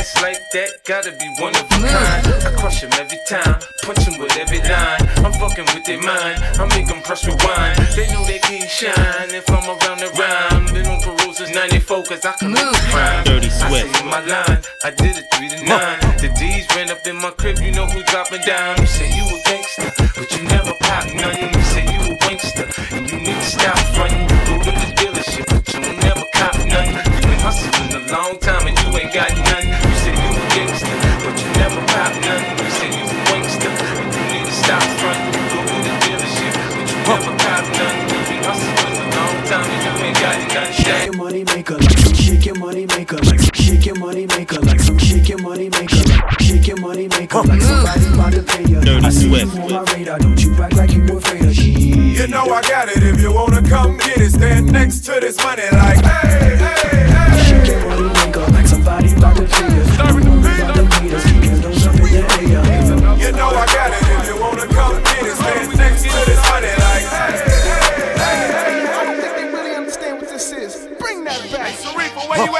I 0.05 0.07
ass 0.07 0.21
like 0.21 0.51
that, 0.53 0.69
gotta 0.85 1.11
be 1.17 1.25
one 1.41 1.55
of 1.57 1.65
a 1.65 1.81
kind. 1.81 2.27
I 2.45 2.51
crush 2.61 2.83
him 2.83 2.93
every 2.93 3.17
time, 3.25 3.57
punch 3.81 4.05
him 4.05 4.21
with 4.21 4.37
every 4.37 4.61
line. 4.61 5.01
I'm 5.25 5.33
fucking 5.33 5.65
with 5.73 5.81
their 5.85 5.97
mind, 5.97 6.37
I 6.61 6.69
make 6.77 6.85
them 6.85 7.01
press 7.01 7.25
rewind. 7.25 7.73
They 7.97 8.05
know 8.13 8.21
they 8.25 8.37
can't 8.37 8.69
shine 8.69 9.33
if 9.33 9.49
I'm 9.49 9.65
around 9.65 10.05
the 10.05 10.13
rhyme. 10.13 10.69
Been 10.73 10.85
on 10.85 11.01
parole 11.01 11.33
since 11.33 11.49
94, 11.49 12.03
cause 12.05 12.25
I 12.25 12.33
commit 12.37 12.61
the 12.61 12.81
crime. 12.93 13.23
Dirty 13.25 13.49
I 13.49 13.57
Swift. 13.65 13.95
say 13.95 14.03
in 14.03 14.05
my 14.05 14.21
line, 14.21 14.61
I 14.85 14.91
did 14.93 15.17
it 15.17 15.25
3 15.33 15.49
to 15.49 15.59
9. 15.65 15.99
The 16.21 16.29
D's 16.37 16.69
ran 16.75 16.91
up 16.91 17.01
in 17.07 17.17
my 17.17 17.31
crib, 17.31 17.57
you 17.57 17.71
know 17.71 17.87
who 17.89 18.03
dropping 18.03 18.45
down. 18.45 18.77
You 18.77 18.85
say 18.85 19.09
you 19.09 19.25
a 19.25 19.37
gangster, 19.41 19.89
but 20.13 20.29
you 20.29 20.43
never 20.45 20.73
pop 20.85 21.05
none. 21.17 21.33
You 21.33 21.61
say 21.73 21.81
you 21.81 22.01
a 22.05 22.17
wankster, 22.21 22.69
and 22.93 23.09
you 23.09 23.17
need 23.25 23.41
to 23.41 23.49
stop 23.57 23.77
frontin'. 23.97 24.29
Go 24.45 24.69
to 24.69 24.69
the 24.69 24.89
dealership, 25.01 25.45
but 25.49 25.65
you 25.73 25.81
don't 25.81 25.97
never 25.97 26.25
cop 26.37 26.53
none. 26.61 26.93
You 26.93 27.21
been 27.25 27.41
hustling 27.41 27.89
a 27.97 28.01
long 28.13 28.37
time 28.37 28.67
and 28.67 28.77
you 28.77 28.89
ain't 29.01 29.11
got 29.11 29.33
none. 29.49 29.64
Ain't. 40.55 40.73
Shake 40.75 41.05
your 41.05 41.17
money 41.17 41.43
maker 41.43 41.77
like 41.77 42.15
shake 42.15 42.45
your 42.45 42.55
money 42.55 42.85
maker 42.85 43.17
like 43.17 43.55
shake 43.55 43.85
your 43.85 43.95
money 43.95 44.25
maker 44.27 44.59
like 44.61 44.79
some 44.79 44.97
shake 44.97 45.29
your 45.29 45.41
money 45.41 45.69
maker 45.69 46.03
like 46.09 46.39
shake 46.41 46.67
your 46.67 46.77
money 46.77 47.07
maker 47.07 47.41
like 47.43 47.61
somebody 47.61 48.05
about 48.13 48.33
to 48.33 48.43
pay 48.43 48.63
you. 48.63 48.81
Dirty 48.81 49.05
I 49.05 49.09
see 49.09 49.27
Swift. 49.29 49.55
you 49.55 49.61
on 49.61 49.71
my 49.71 49.93
radar, 49.93 50.19
don't 50.19 50.41
you 50.41 50.53
act 50.63 50.75
like 50.75 50.91
you 50.91 51.17
afraid 51.17 51.45
of 51.45 51.53
shit. 51.55 51.77
You 51.77 52.27
know 52.27 52.43
I 52.43 52.61
got 52.61 52.89
it. 52.89 53.03
If 53.03 53.21
you 53.21 53.33
wanna 53.33 53.61
come 53.67 53.97
get 53.97 54.17
it, 54.19 54.31
stand 54.31 54.71
next 54.71 55.01
to 55.05 55.19
this 55.19 55.37
money 55.43 55.63
like 55.71 56.03
hey, 56.05 56.55
hey, 56.57 56.94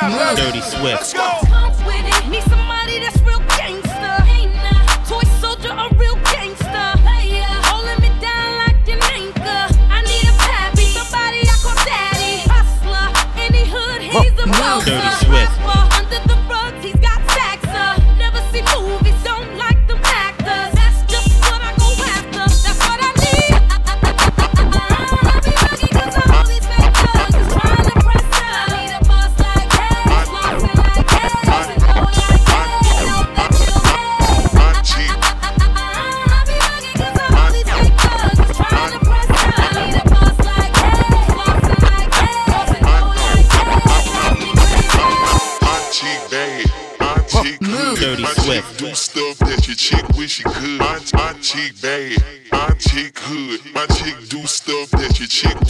Dirty 0.02 0.62
Swift. 0.62 1.16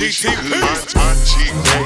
Your 0.06 1.85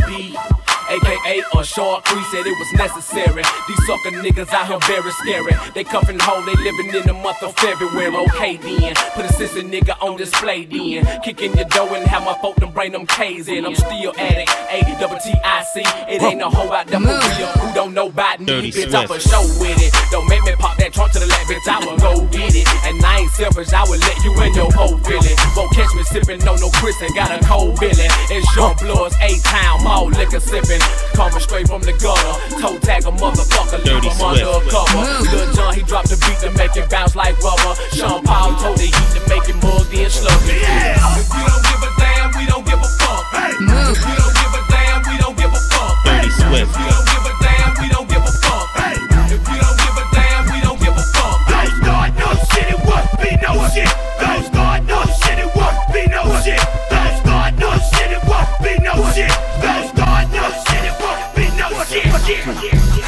Who 0.00 0.22
Sean 0.22 0.30
B? 0.30 0.69
AKA 0.90 1.42
a 1.54 1.64
short 1.64 2.04
crease 2.04 2.26
said 2.32 2.46
it 2.46 2.58
was 2.58 2.72
necessary. 2.74 3.44
These 3.68 3.86
sucker 3.86 4.10
niggas 4.10 4.52
out 4.52 4.66
here 4.66 4.78
very 4.90 5.10
scary. 5.12 5.54
They 5.72 5.84
cuffin' 5.84 6.18
home, 6.18 6.44
they 6.46 6.54
living 6.56 6.88
in 6.94 7.06
the 7.06 7.14
month 7.14 7.42
of 7.42 7.54
February. 7.56 8.14
Okay 8.26 8.56
then, 8.56 8.94
put 9.14 9.24
a 9.24 9.32
sister 9.32 9.62
nigga 9.62 9.94
on 10.02 10.16
display 10.16 10.64
then. 10.64 11.06
Kick 11.22 11.42
in 11.42 11.54
your 11.54 11.66
door 11.66 11.94
and 11.94 12.06
have 12.06 12.24
my 12.24 12.34
folk 12.42 12.56
them 12.56 12.72
bring 12.72 12.90
them 12.92 13.06
K's 13.06 13.46
in. 13.46 13.64
I'm 13.64 13.76
still 13.76 14.12
at 14.18 14.34
it. 14.34 14.48
A 14.70 14.98
double 14.98 15.18
T 15.18 15.30
I 15.44 15.62
C. 15.62 15.82
It 16.10 16.22
ain't 16.22 16.38
no 16.38 16.50
hoe 16.50 16.72
out 16.72 16.86
there 16.88 16.98
for 16.98 17.06
real 17.06 17.46
who 17.60 17.74
don't 17.74 17.94
know 17.94 18.08
about 18.08 18.40
me. 18.40 18.70
Bitch, 18.72 18.92
I'm 18.92 19.06
for 19.06 19.20
show 19.20 19.42
with 19.62 19.78
it. 19.78 19.94
Don't 20.10 20.28
make 20.28 20.42
me 20.42 20.54
pop 20.58 20.76
that 20.78 20.92
trunk 20.92 21.12
to 21.12 21.20
the 21.20 21.26
left, 21.26 21.46
bitch. 21.46 21.68
I 21.70 21.78
will 21.86 21.98
go 21.98 22.26
get 22.34 22.54
it. 22.54 22.66
And 22.84 23.04
I 23.04 23.20
ain't 23.20 23.30
selfish, 23.30 23.72
I 23.72 23.84
will 23.84 24.00
let 24.00 24.18
you 24.24 24.34
in 24.42 24.54
your 24.54 24.72
whole 24.72 24.98
feeling. 25.06 25.36
Won't 25.54 25.70
catch 25.72 25.94
me 25.94 26.02
sippin' 26.02 26.42
on 26.50 26.58
no 26.58 26.70
Chris 26.82 27.00
and 27.00 27.14
got 27.14 27.30
a 27.30 27.38
cold 27.46 27.78
Billy. 27.78 28.10
It's 28.26 28.46
YoungBloodZ 28.58 29.14
A 29.22 29.30
Town, 29.46 29.84
mall 29.84 30.06
liquor 30.10 30.40
sipping. 30.80 31.16
Coming 31.16 31.40
straight 31.40 31.68
from 31.68 31.82
the 31.82 31.92
gutter. 31.92 32.34
Toe 32.60 32.78
tag 32.78 33.04
a 33.04 33.12
motherfucker, 33.12 33.78
leave 33.84 34.02
Dirty 34.02 34.08
him 34.08 34.20
under 34.20 34.48
a 34.48 34.60
cover. 34.70 34.98
Lil 35.30 35.52
Jon, 35.52 35.74
he 35.74 35.82
dropped 35.82 36.08
the 36.08 36.16
beat 36.16 36.38
to 36.40 36.50
make 36.56 36.76
it 36.76 36.88
bounce 36.90 37.14
like 37.16 37.38
rubber. 37.42 37.74
Sean 37.92 38.22
Paul 38.24 38.56
told 38.56 38.78
the 38.78 38.88
heat 38.88 39.10
to 39.14 39.20
make 39.28 39.48
it 39.48 39.56
mug 39.62 39.86
then 39.90 40.08
sluggy. 40.10 40.56
If 40.56 41.28
we 41.28 41.40
don't 41.44 41.62
give 41.64 41.82
a 41.82 41.90
damn, 41.98 42.30
we 42.36 42.46
don't 42.46 42.64
give 42.66 42.80
a 42.80 42.90
fuck. 42.98 43.24
If 43.34 43.60
we 43.60 44.12
don't 44.16 44.34
give 44.40 44.52
a 44.54 44.62
damn, 44.70 45.02
we 45.04 45.18
don't 45.18 45.36
give 45.36 45.52
a 45.52 45.60
fuck. 45.68 46.04
Dirty 46.04 46.30
Swift. 46.30 46.99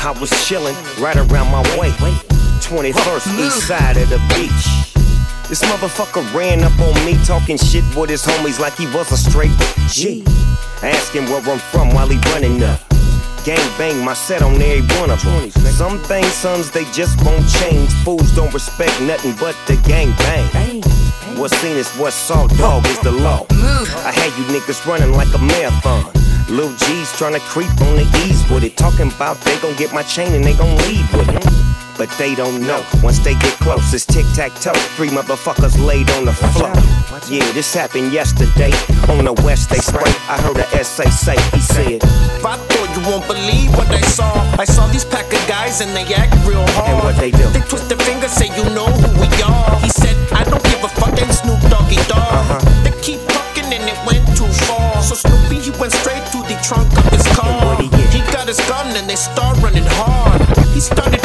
I 0.04 0.10
was 0.18 0.30
chillin' 0.30 0.74
right 1.00 1.16
around 1.16 1.52
my 1.52 1.62
way. 1.78 1.90
21st 2.58 3.38
east 3.38 3.68
side 3.68 3.96
of 3.96 4.08
the 4.08 4.18
beach. 4.34 4.66
This 5.48 5.62
motherfucker 5.62 6.24
ran 6.34 6.64
up 6.64 6.76
on 6.80 6.94
me 7.07 7.14
talking 7.24 7.57
shit 7.57 7.84
with 7.94 8.11
his 8.11 8.24
homies 8.24 8.59
like 8.59 8.74
he 8.74 8.86
was 8.86 9.12
a 9.12 9.16
straight 9.16 9.53
G. 9.88 10.24
Asking 10.82 11.26
where 11.26 11.40
I'm 11.48 11.61
from 11.70 11.94
while 11.94 12.09
he 12.09 12.18
running 12.32 12.64
up. 12.64 12.80
Gang 13.44 13.62
bang 13.78 14.05
my 14.05 14.14
set 14.14 14.42
on 14.42 14.61
every 14.61 14.82
one 14.98 15.11
of 15.11 15.22
them. 15.22 15.50
Some 15.50 16.00
things, 16.00 16.32
sons, 16.32 16.72
they 16.72 16.84
just 16.86 17.24
won't 17.24 17.48
change. 17.61 17.92
Fools 18.03 18.34
don't 18.34 18.53
respect 18.53 19.00
nothing 19.03 19.36
but 19.38 19.55
the 19.68 19.76
gang 19.86 20.11
bang. 20.18 20.82
What's 21.38 21.57
seen 21.59 21.76
is 21.76 21.88
what's 21.94 22.16
saw, 22.16 22.48
dog 22.48 22.84
is 22.86 22.98
the 23.00 23.12
law. 23.12 23.46
I 23.50 24.11
had 24.11 24.36
you 24.36 24.44
niggas 24.53 24.84
running 24.84 25.12
like 25.12 25.32
a 25.32 25.38
marathon. 25.38 26.22
Lil 26.53 26.68
G's 26.68 27.09
tryna 27.16 27.40
creep 27.40 27.72
on 27.80 27.96
the 27.96 28.05
ease 28.28 28.44
with 28.50 28.62
it. 28.62 28.76
Talking 28.76 29.09
about 29.09 29.40
they 29.40 29.57
gon' 29.61 29.74
get 29.76 29.94
my 29.94 30.03
chain 30.03 30.34
and 30.34 30.44
they 30.44 30.53
gon' 30.53 30.76
leave 30.84 31.09
with 31.14 31.30
it. 31.30 31.40
But 31.96 32.12
they 32.18 32.34
don't 32.34 32.61
know. 32.61 32.84
Once 33.03 33.20
they 33.20 33.32
get 33.40 33.57
close, 33.57 33.94
it's 33.94 34.05
tic 34.05 34.26
tac 34.34 34.53
toe. 34.61 34.76
Three 34.96 35.09
motherfuckers 35.09 35.80
laid 35.80 36.11
on 36.11 36.26
the 36.26 36.32
floor. 36.53 36.72
Yeah, 37.32 37.50
this 37.53 37.72
happened 37.72 38.12
yesterday. 38.12 38.72
On 39.09 39.24
the 39.24 39.32
west, 39.44 39.70
they 39.70 39.78
spray. 39.78 40.12
I 40.28 40.36
heard 40.44 40.59
a 40.59 40.68
essay 40.76 41.09
say, 41.09 41.40
he 41.57 41.61
said, 41.61 42.05
I 42.44 42.61
thought 42.68 42.90
you 42.92 43.03
won't 43.09 43.26
believe 43.26 43.72
what 43.72 43.88
I 43.88 44.03
saw. 44.03 44.32
I 44.61 44.66
saw 44.66 44.86
these 44.88 45.07
pack 45.07 45.32
of 45.32 45.40
guys 45.48 45.80
and 45.80 45.96
they 45.96 46.05
act 46.12 46.36
real 46.46 46.64
hard. 46.76 46.90
And 46.90 46.98
what 47.00 47.16
they 47.16 47.30
do? 47.30 47.48
They 47.48 47.64
twist 47.64 47.88
their 47.88 47.96
fingers, 48.05 48.32
say 48.32 48.53
you 48.53 48.64
know 48.76 48.92
who 48.92 49.09
we 49.16 49.28
are. 49.40 49.80
He 49.80 49.88
said, 49.88 50.16
I 50.32 50.44
don't 50.44 50.62
give 50.64 50.84
a 50.84 50.88
fuck, 51.00 51.16
and 51.16 51.32
Snoop 51.32 51.61
Doggy 51.72 51.96
Dogg. 52.12 52.20
Uh-huh. 52.20 52.51
Trunk 56.73 56.97
of 56.97 57.12
his 57.12 57.27
car. 57.37 57.77
He 57.83 58.20
got 58.33 58.49
his 58.49 58.61
gun 58.68 58.97
and 58.97 59.09
they 59.09 59.16
start 59.16 59.59
running 59.59 59.85
hard. 59.87 60.41
He 60.68 60.81
started 60.81 61.22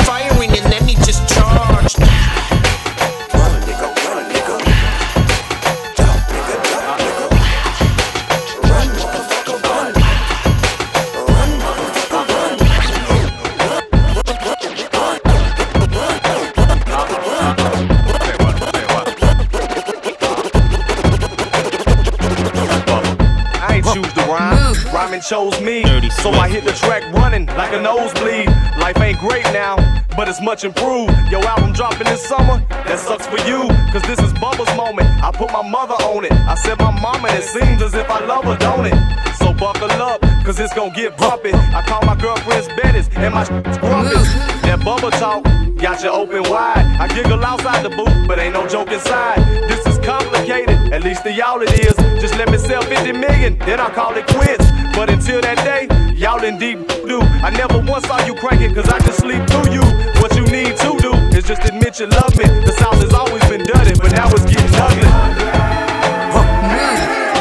chose 25.28 25.59
me. 25.59 25.84
So 26.09 26.32
I 26.32 26.47
hit 26.47 26.63
the 26.63 26.71
track 26.71 27.03
running 27.13 27.47
like 27.57 27.73
a 27.73 27.82
nosebleed. 27.82 28.47
Life 28.80 28.97
ain't 29.01 29.19
great 29.19 29.43
now, 29.51 29.75
but 30.15 30.30
it's 30.30 30.41
much 30.41 30.63
improved. 30.63 31.11
Your 31.30 31.43
album 31.45 31.73
dropping 31.73 32.07
this 32.07 32.23
summer, 32.23 32.63
that 32.69 32.97
sucks 32.99 33.28
for 33.28 33.39
you. 33.39 33.67
Cause 33.91 34.03
this 34.03 34.19
is 34.19 34.32
Bubba's 34.34 34.73
moment. 34.78 35.07
I 35.21 35.32
put 35.32 35.51
my 35.51 35.67
mother 35.67 35.95
on 36.05 36.23
it. 36.23 36.32
I 36.32 36.55
said 36.55 36.80
my 36.80 36.91
mama, 37.01 37.28
it 37.32 37.43
seems 37.43 37.82
as 37.82 37.93
if 37.93 38.09
I 38.09 38.23
love 38.25 38.45
her, 38.45 38.57
don't 38.57 38.86
it? 38.86 38.95
So 39.36 39.53
buckle 39.53 39.91
up, 39.91 40.21
cause 40.45 40.59
it's 40.59 40.73
gonna 40.73 40.95
get 40.95 41.17
bumpy. 41.17 41.51
I 41.53 41.84
call 41.86 42.01
my 42.03 42.15
girlfriends 42.15 42.67
Bettis 42.80 43.09
and 43.15 43.34
my 43.34 43.43
shit's 43.47 43.78
grumpy. 43.80 44.15
That 44.63 44.80
Bubba 44.80 45.11
talk 45.19 45.57
got 45.78 46.01
you 46.03 46.09
open 46.09 46.43
wide. 46.49 46.86
I 46.99 47.07
giggle 47.07 47.43
outside 47.43 47.84
the 47.84 47.89
booth, 47.89 48.28
but 48.28 48.39
ain't 48.39 48.53
no 48.53 48.67
joke 48.67 48.91
inside. 48.91 49.39
This 49.69 49.86
is 49.86 49.97
complicated, 49.99 50.93
at 50.93 51.03
least 51.03 51.23
to 51.23 51.32
y'all 51.32 51.61
it 51.61 51.71
is. 51.80 51.95
Just 52.21 52.36
let 52.38 52.49
me 52.49 52.57
sell 52.57 52.82
50 52.82 53.11
million, 53.13 53.57
then 53.59 53.80
I'll 53.80 53.89
call 53.89 54.15
it 54.15 54.25
quits. 54.28 54.65
But 54.95 55.09
until 55.09 55.41
that 55.41 55.57
day, 55.63 55.88
y'all 56.15 56.43
in 56.43 56.57
deep 56.57 56.88
do. 57.05 57.21
I 57.21 57.49
never 57.51 57.80
once 57.80 58.07
saw 58.07 58.23
you 58.25 58.34
cranking, 58.36 58.73
cause 58.73 58.89
I 58.89 58.99
just 58.99 59.19
sleep 59.19 59.45
through 59.47 59.71
you. 59.71 59.86
What 60.21 60.36
you 60.36 60.45
need 60.47 60.75
to 60.78 60.97
do 60.99 61.13
is 61.38 61.45
just 61.45 61.63
admit 61.65 61.99
you 61.99 62.07
love 62.07 62.36
me. 62.38 62.45
The 62.65 62.73
South 62.80 62.99
has 63.01 63.13
always 63.13 63.43
been 63.45 63.63
dirty, 63.65 63.93
but 63.99 64.11
now 64.11 64.28
it's 64.30 64.45
getting 64.45 64.73
ugly. 64.73 65.07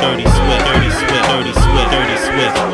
Dirty 0.03 0.25
Swift, 0.29 0.65
Dirty 0.69 0.91
Swift, 0.93 1.25
Dirty 1.33 1.53
Swift, 1.53 1.91
Dirty 1.91 2.17
Swift. 2.21 2.66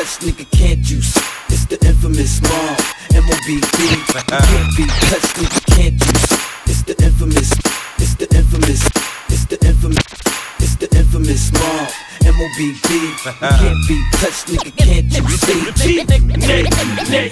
Touched, 0.00 0.20
nigga, 0.22 0.50
can't 0.50 0.90
you 0.90 1.02
see? 1.02 1.20
It's 1.50 1.66
the 1.66 1.76
infamous 1.86 2.40
mob. 2.40 2.80
M.O.B.B. 3.12 3.52
You 3.52 4.22
can't 4.24 4.76
be 4.76 4.86
touched, 4.86 5.36
nigga, 5.36 5.76
can't 5.76 5.99
M.O.B.B. 12.60 12.92
You 12.92 13.16
can't 13.40 13.88
be 13.88 13.96
touched, 14.12 14.44
nigga, 14.52 14.76
can't 14.76 15.08
you 15.08 15.24
see? 15.40 15.64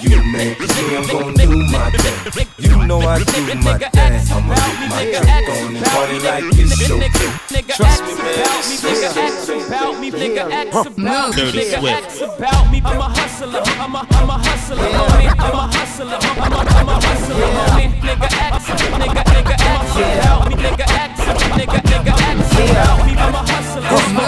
You 0.09 0.23
man, 0.25 0.55
see 0.57 0.95
I'm 0.97 1.05
gon' 1.05 1.33
do 1.35 1.45
my 1.69 1.91
thing. 1.91 2.47
You 2.57 2.73
know 2.87 2.99
I 3.01 3.19
do 3.19 3.53
my 3.61 3.77
thing. 3.77 4.25
I'ma 4.33 4.55
get 4.57 4.89
my 4.89 5.05
drink 5.05 5.49
on 5.53 5.75
and 5.75 5.85
party 5.85 6.17
like 6.25 6.45
it's 6.57 6.73
so 6.87 6.97
good. 6.97 7.33
Trust 7.69 8.01
me, 8.05 8.13
man. 8.17 8.41
Dirty 11.35 11.61
Swift. 11.61 12.21
about 12.21 12.71
me. 12.71 12.81
I'm 12.83 12.97
a 12.97 13.03
hustler. 13.03 13.61
I'm 13.63 13.93
a, 13.93 14.07
I'm 14.09 14.29
a 14.29 14.33
hustler. 14.33 14.77
Homie. 14.77 15.29
I'm 15.29 15.53
a 15.53 15.69
hustler. 15.69 16.17
I'm 16.19 16.53
a, 16.53 16.57
I'm 16.57 16.89
a 16.89 16.93
hustler. 17.05 17.35
Homie. 17.37 18.01
Nigga 18.01 18.29
ask, 18.33 18.67
nigga, 18.97 19.23
nigga 19.29 19.55
ask 19.61 19.93
about 19.95 20.49
me. 20.49 20.55
Nigga 20.55 20.85
ask, 20.89 21.21
nigga, 21.53 21.88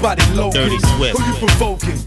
partying, 0.00 0.26
ain't 0.26 0.36
low. 0.36 0.50
Dirty 0.50 0.78
Swift. 0.96 1.18
Who 1.18 1.24
you 1.24 1.38
provoking? 1.38 1.98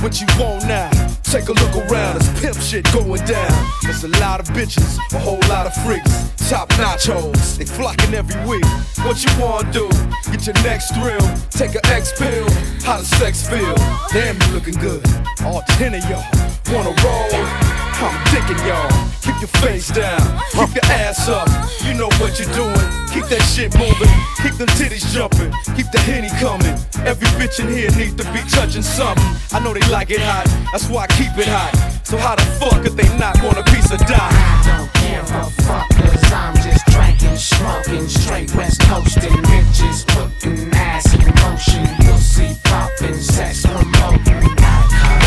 What 0.00 0.20
you 0.20 0.26
want 0.38 0.66
now? 0.66 0.90
Take 1.22 1.48
a 1.48 1.52
look 1.52 1.76
around, 1.86 2.16
it's 2.16 2.40
pimp 2.40 2.56
shit 2.60 2.84
going 2.92 3.24
down. 3.24 3.72
There's 3.82 4.04
a 4.04 4.08
lot 4.20 4.40
of 4.40 4.46
bitches, 4.48 4.98
a 5.12 5.18
whole 5.18 5.40
lot 5.48 5.66
of 5.66 5.74
freaks. 5.84 6.30
Top 6.50 6.68
notch 6.78 7.06
hoes, 7.06 7.56
they 7.56 7.64
flocking 7.64 8.12
every 8.12 8.36
week. 8.44 8.64
What 9.04 9.22
you 9.24 9.30
wanna 9.40 9.70
do? 9.72 9.88
Get 10.30 10.46
your 10.46 10.56
next 10.64 10.94
thrill, 10.94 11.20
take 11.50 11.74
a 11.74 11.86
X 11.86 12.12
pill. 12.18 12.48
How 12.82 12.98
does 12.98 13.08
sex 13.08 13.48
feel? 13.48 13.74
Damn, 14.12 14.36
you 14.40 14.52
looking 14.52 14.74
good. 14.74 15.06
All 15.44 15.62
ten 15.68 15.94
of 15.94 16.04
y'all 16.10 16.24
wanna 16.72 16.94
roll? 17.02 17.81
I'm 18.06 18.24
dicking 18.34 18.60
y'all. 18.66 18.90
Keep 19.22 19.38
your 19.40 19.54
face 19.62 19.88
down, 19.88 20.20
keep 20.50 20.74
your 20.74 20.84
ass 20.90 21.28
up. 21.28 21.48
You 21.86 21.94
know 21.94 22.08
what 22.18 22.38
you're 22.38 22.52
doing. 22.52 23.02
Keep 23.12 23.28
that 23.28 23.44
shit 23.44 23.76
moving, 23.76 24.08
keep 24.40 24.56
them 24.56 24.66
titties 24.80 25.04
jumping, 25.12 25.52
keep 25.76 25.92
the 25.92 26.00
henny 26.00 26.32
coming. 26.40 26.72
Every 27.04 27.28
bitch 27.36 27.60
in 27.60 27.68
here 27.68 27.90
needs 27.92 28.16
to 28.16 28.24
be 28.32 28.40
touching 28.48 28.80
something. 28.80 29.22
I 29.52 29.60
know 29.60 29.74
they 29.74 29.84
like 29.92 30.10
it 30.10 30.20
hot, 30.20 30.48
that's 30.72 30.88
why 30.88 31.04
I 31.04 31.06
keep 31.20 31.36
it 31.36 31.46
hot. 31.46 31.76
So 32.08 32.16
how 32.16 32.34
the 32.36 32.42
fuck 32.56 32.86
if 32.86 32.96
they 32.96 33.04
not 33.18 33.36
want 33.44 33.58
a 33.58 33.64
piece 33.68 33.92
of 33.92 34.00
die? 34.08 34.16
I 34.16 34.64
don't 34.64 34.92
give 35.04 35.28
a 35.28 35.44
fuck 35.68 35.88
cause 35.92 36.32
I'm 36.32 36.56
just 36.64 36.86
drinking, 36.88 37.36
smoking, 37.36 38.08
straight 38.08 38.48
west 38.56 38.80
coasting, 38.88 39.36
bitches 39.44 40.08
putting 40.08 40.72
ass 40.72 41.12
in 41.12 41.28
motion, 41.44 41.84
pussy 42.08 42.56
popping, 42.64 43.20
sex 43.20 43.60
promoting. 43.68 44.40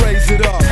Raise 0.02 0.32
it 0.32 0.42
up, 0.42 0.66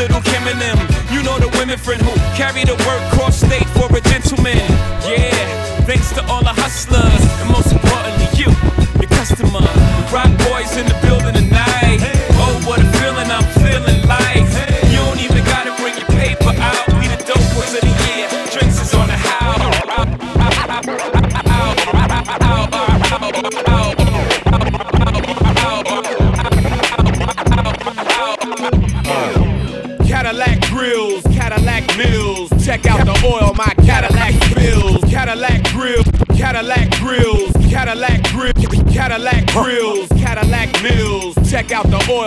little 0.00 0.22
Kim 0.22 0.48
and 0.48 0.58
them, 0.58 0.78
you 1.12 1.22
know 1.22 1.38
the 1.38 1.48
women 1.58 1.76
friend 1.76 2.00
who 2.00 2.12
carry 2.34 2.64
the 2.64 2.72
work 2.88 3.19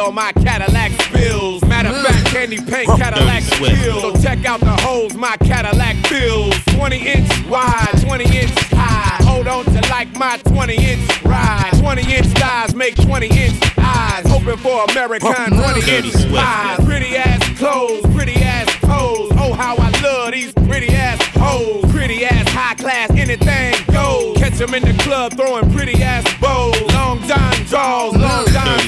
oil 0.04 0.12
my 0.12 0.32
Cadillac 0.34 0.92
spills. 1.02 1.64
Matter 1.66 1.90
of 1.90 2.06
fact, 2.06 2.26
candy 2.28 2.58
paint 2.58 2.88
Cadillac 2.98 3.44
skills. 3.44 4.02
So 4.02 4.22
check 4.22 4.46
out 4.46 4.60
the 4.60 4.76
holes 4.82 5.14
my 5.16 5.38
Cadillac 5.38 5.96
fills. 6.08 6.56
20 6.76 7.08
inch 7.08 7.48
wide, 7.48 7.90
20 8.02 8.24
inch 8.26 8.52
high. 8.72 9.24
Hold 9.24 9.48
on 9.48 9.66
to 9.66 9.82
like 9.90 10.14
my 10.18 10.38
20 10.38 10.76
inch 10.76 11.26
ride. 11.26 11.72
20 11.80 12.02
inch 12.14 12.28
thighs 12.38 12.76
make 12.76 12.96
20 12.96 13.28
inch 13.28 13.60
eyes. 13.78 14.26
Hoping 14.28 14.58
for 14.58 14.84
American 14.92 15.52
20 15.52 15.92
inch 15.92 16.14
pies. 16.32 16.86
Pretty 16.86 17.16
ass 17.16 17.58
clothes, 17.58 18.06
pretty 18.14 18.36
ass 18.36 18.68
toes. 18.82 19.32
Oh, 19.38 19.54
how 19.54 19.76
I 19.78 19.90
love 20.02 20.32
these 20.32 20.54
pretty 20.68 20.90
ass 20.90 21.22
hoes. 21.38 21.84
Pretty 21.92 22.26
ass 22.26 22.48
high 22.50 22.76
class, 22.76 23.10
anything 23.12 23.74
goes. 23.92 24.38
Catch 24.38 24.60
'em 24.62 24.74
in 24.74 24.84
the 24.84 25.04
club 25.04 25.34
throwing 25.34 25.72
pretty 25.72 26.02
ass 26.04 26.26
bows. 26.42 26.80
Long 26.94 27.22
John 27.28 27.54
draws, 27.66 28.16
long 28.16 28.46
John 28.48 28.80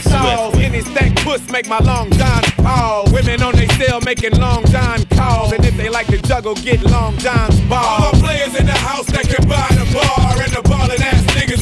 puss 1.26 1.42
make 1.50 1.68
my 1.68 1.80
long 1.80 2.12
John 2.12 2.44
fall. 2.62 3.06
Women 3.12 3.42
on 3.42 3.56
they 3.56 3.68
cell 3.80 4.00
making 4.02 4.38
long 4.40 4.64
John 4.68 5.04
calls. 5.18 5.52
And 5.52 5.66
if 5.66 5.76
they 5.76 5.90
like 5.90 6.08
to 6.08 6.22
juggle, 6.22 6.54
get 6.54 6.84
long 6.84 7.18
John's 7.18 7.60
balls. 7.62 7.88
All 7.88 8.12
the 8.12 8.20
players 8.24 8.54
in 8.56 8.68
the 8.68 8.80
house 8.90 9.08
that 9.08 9.26
can 9.28 9.44
buy 9.50 9.68
the 9.74 9.88
bar. 9.92 10.42
And 10.44 10.54
the 10.54 10.62
ballin' 10.62 11.02
ass 11.02 11.24
niggas 11.36 11.55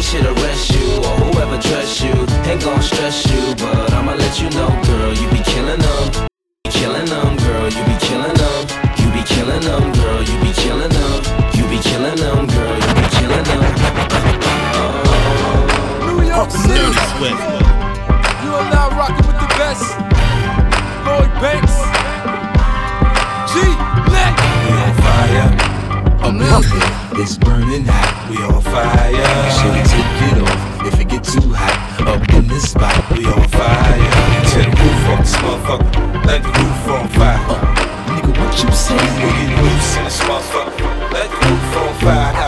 They 0.00 0.06
should 0.06 0.24
arrest 0.24 0.72
you 0.72 0.96
or 0.96 1.14
whoever 1.28 1.60
trusts 1.60 2.00
you. 2.00 2.14
Ain't 2.48 2.64
gon' 2.64 2.80
stress 2.80 3.20
you, 3.30 3.54
but 3.56 3.92
I'ma 3.92 4.14
let 4.14 4.40
you 4.40 4.48
know, 4.56 4.72
girl. 4.88 5.12
You 5.12 5.28
be 5.28 5.44
killing 5.44 5.78
them. 5.78 6.26
Killing 6.72 7.04
them, 7.04 7.36
girl. 7.36 7.68
You 7.68 7.84
be 7.84 7.96
killing 8.00 8.32
them. 8.32 8.60
You 8.96 9.12
be 9.12 9.20
killing 9.28 9.60
them, 9.60 9.92
girl. 9.92 10.22
You 10.24 10.40
be 10.40 10.56
killing 10.56 10.88
them. 10.88 11.20
You 11.52 11.68
be 11.68 11.76
killing 11.84 12.16
them, 12.16 12.46
girl. 12.48 12.76
You 12.80 12.92
be 12.96 13.04
killing 13.12 13.44
them. 13.44 13.60
New 16.08 16.24
York 16.24 16.48
City. 16.48 16.80
You 18.40 18.56
are 18.56 18.68
now 18.72 18.88
rocking 18.96 19.26
with 19.28 19.36
the 19.36 19.52
best. 19.60 19.84
Lloyd 21.04 21.28
Banks. 21.44 21.76
G. 23.52 23.60
Neck. 24.08 24.32
We 24.64 24.72
on 24.80 24.96
fire. 25.04 25.52
Up 26.24 26.32
in 26.32 26.40
here, 26.40 26.99
it's 27.20 27.36
burning 27.36 27.84
hot. 27.84 28.30
We 28.30 28.36
on 28.42 28.62
fire. 28.62 29.12
Should 29.52 29.72
we 29.76 29.82
take 29.84 30.20
it 30.32 30.40
off 30.40 30.86
if 30.86 31.00
it 31.00 31.08
get 31.08 31.24
too 31.24 31.52
hot? 31.52 31.76
Up 32.08 32.24
in 32.34 32.48
this 32.48 32.72
spot, 32.72 32.96
we 33.12 33.26
on 33.26 33.46
fire. 33.48 34.00
Tear 34.48 34.64
the 34.64 34.76
roof 34.80 35.08
off 35.12 35.20
this 35.20 35.36
motherfucker. 35.36 36.24
Let 36.24 36.42
the 36.42 36.48
roof 36.48 36.88
on 36.88 37.08
fire. 37.08 37.44
Uh, 37.44 37.60
nigga, 38.16 38.32
what 38.40 38.52
you 38.62 38.72
say? 38.72 38.96
We 39.20 39.28
get 39.36 39.52
loose 39.60 39.96
in 39.96 40.04
this 40.04 40.20
motherfucker. 40.24 41.12
Let 41.12 41.28
the 41.28 41.36
roof 41.44 41.76
on 41.76 41.94
fire. 42.00 42.39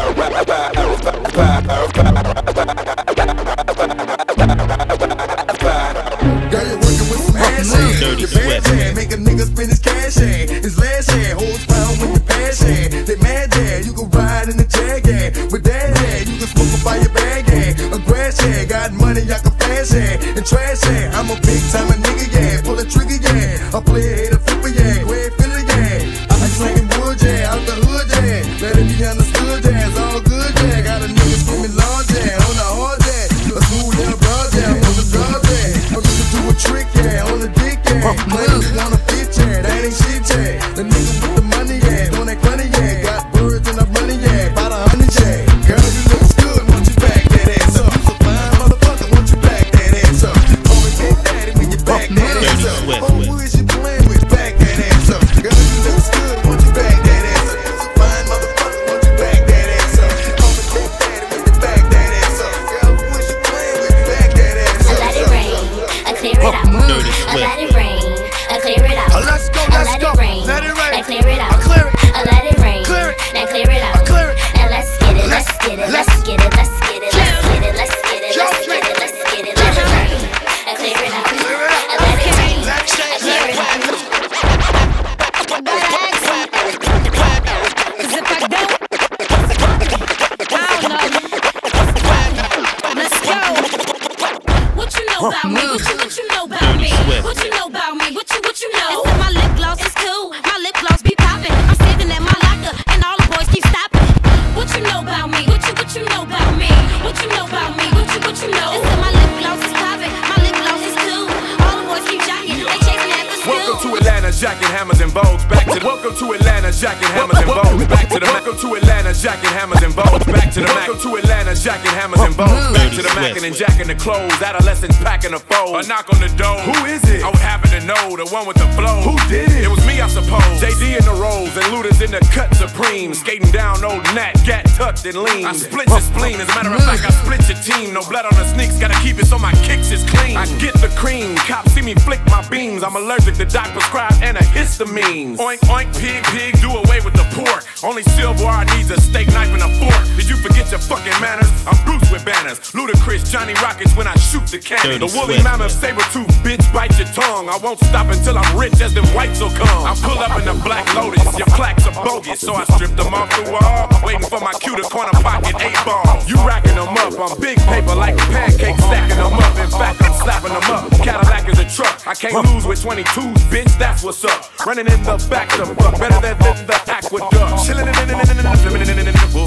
Jacking 114.43 114.75
hammers 114.75 115.01
and 115.01 115.15
bows. 115.15 115.45
Back 115.45 115.71
to 115.71 115.79
welcome 115.87 116.17
to 116.17 116.33
Atlanta, 116.33 116.73
jacking 116.73 117.07
hammers 117.15 117.39
and 117.39 117.47
bows. 117.47 117.87
Back 117.87 118.09
to 118.11 118.19
the 118.19 118.27
welcome 118.27 118.59
to 118.59 118.75
Atlanta, 118.75 119.15
jacking 119.15 119.55
hammers 119.55 119.83
and 119.87 119.95
bows. 119.95 120.19
Back 120.27 120.51
to 120.55 120.59
the 120.59 120.67
welcome 120.67 120.99
to 120.99 121.15
Atlanta, 121.15 121.55
jacking 121.55 121.95
hammers 121.95 122.19
and 122.19 122.37
bows. 122.37 122.75
Back 122.75 122.91
to 122.91 123.03
the 123.03 123.13
mackin' 123.15 123.45
and 123.45 123.55
jacking 123.55 123.87
the 123.87 123.95
clothes. 123.95 124.43
Adolescents 124.43 124.99
packing 124.99 125.31
the 125.31 125.39
foes. 125.39 125.87
A 125.87 125.89
knock 125.89 126.11
on 126.13 126.19
the 126.19 126.27
door. 126.35 126.59
Who 126.59 126.75
is 126.91 127.07
it? 127.07 127.23
I 127.23 127.31
would 127.31 127.39
happen 127.39 127.71
to 127.71 127.87
know 127.87 128.19
the 128.19 128.27
one 128.35 128.49
with 128.49 128.59
the 128.59 128.67
flow. 128.75 128.99
Who 129.07 129.15
did 129.31 129.47
it? 129.47 129.63
It 129.63 129.71
was 129.71 129.79
me, 129.87 130.01
I 130.03 130.09
suppose. 130.09 130.59
JD 130.59 130.99
in 130.99 131.05
the 131.07 131.15
rolls 131.23 131.55
and 131.55 131.63
looters 131.71 132.03
in 132.03 132.11
the 132.11 132.19
cut 132.35 132.51
supreme. 132.59 133.15
Skating 133.15 133.53
down 133.55 133.79
old 133.85 134.03
Nat, 134.11 134.43
gat 134.43 134.67
tucked 134.75 135.07
and 135.07 135.23
lean. 135.23 135.47
I 135.47 135.55
split 135.55 135.87
your 135.87 136.03
spleen. 136.03 136.43
As 136.43 136.51
a 136.51 136.55
matter 136.59 136.75
of 136.75 136.83
fact, 136.83 137.07
I 137.07 137.15
split 137.23 137.47
your 137.47 137.63
team. 137.63 137.95
No 137.95 138.03
blood 138.11 138.27
on 138.27 138.35
the 138.35 138.47
sneaks, 138.51 138.75
gotta 138.75 138.99
keep 139.07 139.23
it 139.23 139.27
so 139.31 139.39
my 139.39 139.55
kicks 139.63 139.95
is 139.95 140.03
clean. 140.11 140.35
I 140.35 140.51
get 140.59 140.75
the 140.83 140.91
cream. 140.99 141.39
Cops 141.47 141.79
see 141.79 141.83
me 141.83 141.95
flick 141.95 142.19
my 142.27 142.43
beams. 142.51 142.83
I'm 142.83 142.97
allergic 142.97 143.39
to 143.39 143.47
doc 143.47 143.71
prescribed 143.71 144.19
antihistamines. 144.37 145.37
Oink, 145.39 145.59
oink, 145.69 145.91
pig, 145.99 146.23
pig, 146.33 146.61
do 146.61 146.71
away 146.71 147.01
with 147.05 147.15
the 147.15 147.27
pork. 147.35 147.65
Only 147.83 148.03
silverware 148.15 148.65
needs 148.77 148.91
a 148.91 149.01
steak 149.01 149.29
knife 149.29 149.51
and 149.53 149.63
a 149.63 149.71
fork. 149.79 150.03
Did 150.17 150.29
you 150.29 150.37
forget 150.37 150.71
your 150.71 150.81
fucking 150.81 151.15
manners? 151.21 151.51
I'm 151.67 151.77
Bruce 151.85 152.11
with 152.11 152.25
banners. 152.25 152.59
Ludacris, 152.73 153.31
Johnny 153.31 153.55
Rockets 153.63 153.95
when 153.97 154.07
I 154.07 154.15
shoot 154.17 154.47
the 154.47 154.59
cannon. 154.59 154.99
Dirty 154.99 155.07
The 155.07 155.11
woolly 155.17 155.35
Swift. 155.41 155.45
mammoth, 155.45 155.73
saber 155.73 156.05
tooth, 156.13 156.31
bitch, 156.47 156.63
bite 156.73 156.97
your 156.99 157.09
tongue. 157.09 157.49
I 157.49 157.57
won't 157.59 157.79
stop 157.81 158.07
until 158.09 158.39
I'm 158.39 158.59
rich 158.59 158.81
as 158.81 158.95
them 158.95 159.07
whites 159.15 159.41
will 159.41 159.51
come. 159.51 159.87
I 159.87 159.95
pull 160.01 160.19
up 160.19 160.39
in 160.39 160.45
the 160.47 160.57
black 160.65 160.87
lotus. 160.95 161.25
Your 161.39 161.47
plaques 161.59 161.87
are 161.87 162.05
bogus, 162.05 162.41
so 162.41 162.55
I 162.55 162.65
stripped 162.77 162.97
them 162.97 163.13
off 163.15 163.29
the 163.37 163.51
wall. 163.53 163.89
Waiting 164.05 164.27
for 164.29 164.41
my 164.41 164.53
cue 164.61 164.77
to 164.77 164.83
corner 164.83 165.13
pocket 165.23 165.55
eight 165.61 165.77
ball. 165.85 166.05
You 166.27 166.37
racking 166.47 166.75
them 166.77 166.89
up. 166.97 167.15
I'm 167.19 167.41
big 167.41 167.59
paper 167.67 167.95
like 167.95 168.15
a 168.15 168.27
pancake, 168.33 168.77
stacking 168.79 169.17
them 169.17 169.35
up. 169.35 169.59
In 169.59 169.71
fact, 169.71 170.03
I'm 170.03 170.15
slapping 170.23 170.53
them 170.53 170.65
up. 170.71 170.91
Cadillac 171.03 171.49
is 171.49 171.59
a 171.59 171.67
truck. 171.69 172.07
I 172.07 172.15
can't 172.15 172.35
lose 172.53 172.67
with 172.67 172.83
22s, 172.83 173.39
bitch. 173.51 173.71
That's 173.79 174.03
what's 174.03 174.22
up. 174.25 174.67
Running 174.67 174.87
in 174.87 175.03
the 175.03 175.17
back 175.29 175.49
the 175.51 175.65
buck, 175.75 175.99
better 175.99 176.21
than, 176.21 176.39
the 176.67 176.75
aqueduct. 176.87 177.65
Chilling 177.65 177.89
in, 177.89 177.95
in, 178.03 178.11
in, 178.11 178.21
in, 178.21 178.39
in, 178.39 178.47
in, 178.47 178.83
in, 178.83 178.99
in, 178.99 179.09
in, 179.09 179.15
the 179.15 179.29
bull. 179.33 179.47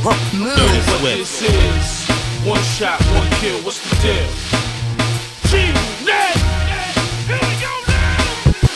Dirty 0.00 0.80
what 1.02 1.16
this 1.16 1.42
is. 1.42 2.10
One 2.46 2.62
shot, 2.62 3.00
one 3.12 3.28
kill. 3.40 3.60
What's 3.62 3.80
the 3.84 3.96
deal? 4.00 4.26
G-Unit. 5.50 6.36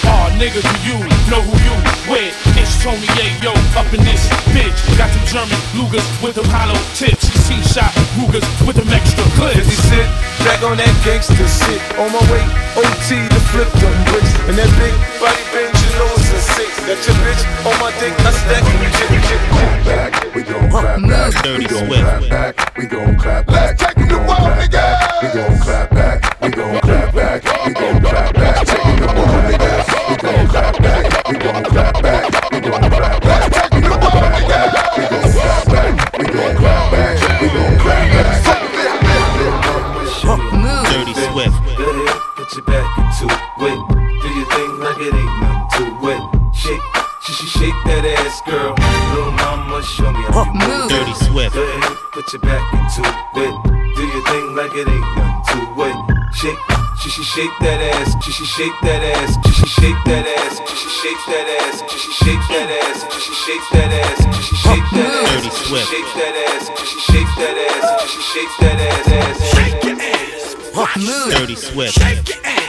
Aw, 0.05 0.29
nigga, 0.39 0.61
do 0.61 0.69
you 0.85 0.99
know 1.31 1.41
who 1.41 1.55
you 1.65 1.84
with? 2.09 2.35
It's 2.59 2.77
Tony 2.83 3.07
Yayo 3.17 3.55
up 3.77 3.89
in 3.93 4.03
this 4.05 4.29
bitch. 4.53 4.77
Got 4.99 5.11
them 5.13 5.25
German 5.27 5.61
Lugers 5.77 6.05
with 6.23 6.37
them 6.37 6.49
hollow 6.49 6.79
tips. 6.95 7.29
C-shot 7.47 7.93
Rugers 8.17 8.45
with 8.67 8.77
them 8.77 8.89
extra 8.89 9.25
clips. 9.37 9.65
50 9.65 9.75
cent, 9.89 10.09
back 10.45 10.61
on 10.63 10.77
that 10.77 10.95
gangster 11.05 11.49
shit. 11.49 11.81
On 12.01 12.09
my 12.13 12.23
way, 12.33 12.45
OT 12.77 13.29
to 13.29 13.41
flip 13.53 13.71
them 13.81 13.95
bricks. 14.11 14.33
And 14.49 14.57
that 14.57 14.71
big 14.81 14.95
body 15.21 15.45
bench, 15.53 15.77
you 15.77 15.91
know 15.99 16.11
it's 16.17 16.33
a 16.33 16.41
six. 16.57 16.71
Got 16.85 17.01
your 17.05 17.17
bitch 17.25 17.43
on 17.65 17.75
my 17.81 17.91
dick, 18.01 18.15
I 18.25 18.31
stack 18.33 18.65
you 18.65 19.24
shake 57.35 57.51
that 57.61 57.81
ass. 57.81 58.15
She 58.25 58.31
she 58.33 58.45
shake 58.45 58.73
that 58.83 59.03
ass. 59.03 59.37
She 59.47 59.53
she 59.53 59.67
shake 59.67 60.01
that 60.07 60.27
ass. 60.27 60.61
She 60.69 60.77
she 60.77 60.89
shake 61.03 61.23
that 61.27 61.47
ass. 61.63 61.83
She 61.91 61.99
she 61.99 62.13
shake 62.25 62.45
that 62.51 62.71
ass. 62.71 62.99
She 63.13 63.21
she 63.21 63.35
shake 63.45 63.67
that 63.73 63.91
ass. 63.93 64.19
She 64.37 64.43
she 64.43 64.57
shake 64.57 64.89
that 64.95 65.11
ass. 65.11 65.35
Dirty 65.35 65.51
She 65.51 65.65
Swift. 65.67 65.89
shake 65.91 66.11
that 66.15 66.35
ass. 66.47 66.65
She 66.79 66.87
she 66.87 67.01
shake 67.13 67.33
that 67.43 67.57
ass. 67.69 67.87
She 68.03 68.09
she 68.15 68.23
shake 68.33 68.55
that 68.61 68.79
ass. 68.81 69.39
Shake 69.55 69.85
your 69.85 69.99
ass. 70.01 71.31
Dirty 71.35 71.57
Swift. 71.57 71.93
Shake 71.95 72.29
your 72.29 72.47
ass. 72.47 72.64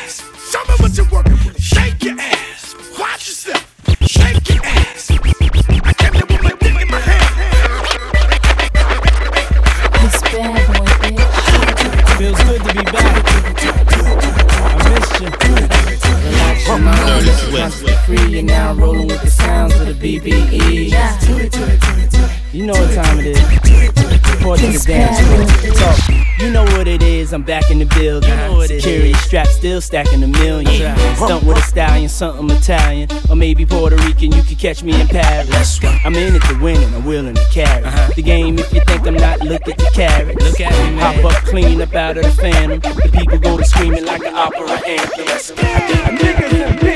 I'm 27.36 27.44
back 27.44 27.70
in 27.70 27.80
the 27.80 27.86
building. 27.86 28.32
Security 28.66 29.12
strap 29.16 29.48
still 29.48 29.82
stacking 29.82 30.24
a 30.24 30.28
million. 30.28 30.96
Stunt 31.18 31.44
with 31.44 31.58
a 31.58 31.62
stallion, 31.64 32.08
something 32.08 32.50
Italian, 32.50 33.10
or 33.30 33.36
maybe 33.36 33.66
Puerto 33.66 33.98
Rican. 33.98 34.32
You 34.32 34.42
can 34.42 34.56
catch 34.56 34.84
me 34.84 34.98
in 35.02 35.06
Paris. 35.10 35.84
I'm 35.84 36.16
in 36.16 36.34
it 36.34 36.42
to 36.44 36.58
win 36.62 36.82
and 36.82 36.96
I'm 36.96 37.04
willing 37.04 37.36
to 37.36 37.46
carry 37.52 37.84
the 38.16 38.22
game. 38.22 38.58
If 38.58 38.72
you 38.72 38.80
think 38.86 39.06
I'm 39.06 39.16
not, 39.16 39.42
look 39.42 39.68
at 39.68 39.78
the 39.78 39.92
carats. 39.94 40.42
Look 40.46 40.62
at 40.62 40.72
me, 40.94 40.98
Hop 41.02 41.26
up 41.26 41.44
clean 41.44 41.82
up 41.82 41.94
out 41.94 42.16
of 42.16 42.24
the 42.24 42.32
phantom. 42.32 42.80
The 42.80 43.10
people 43.12 43.38
go 43.38 43.58
to 43.58 43.66
screaming 43.66 44.06
like 44.06 44.26
an 44.26 44.34
opera 44.34 44.72
anthem. 44.88 45.26
I 45.28 46.18
think 46.18 46.40
I 46.40 46.76
think 46.78 46.95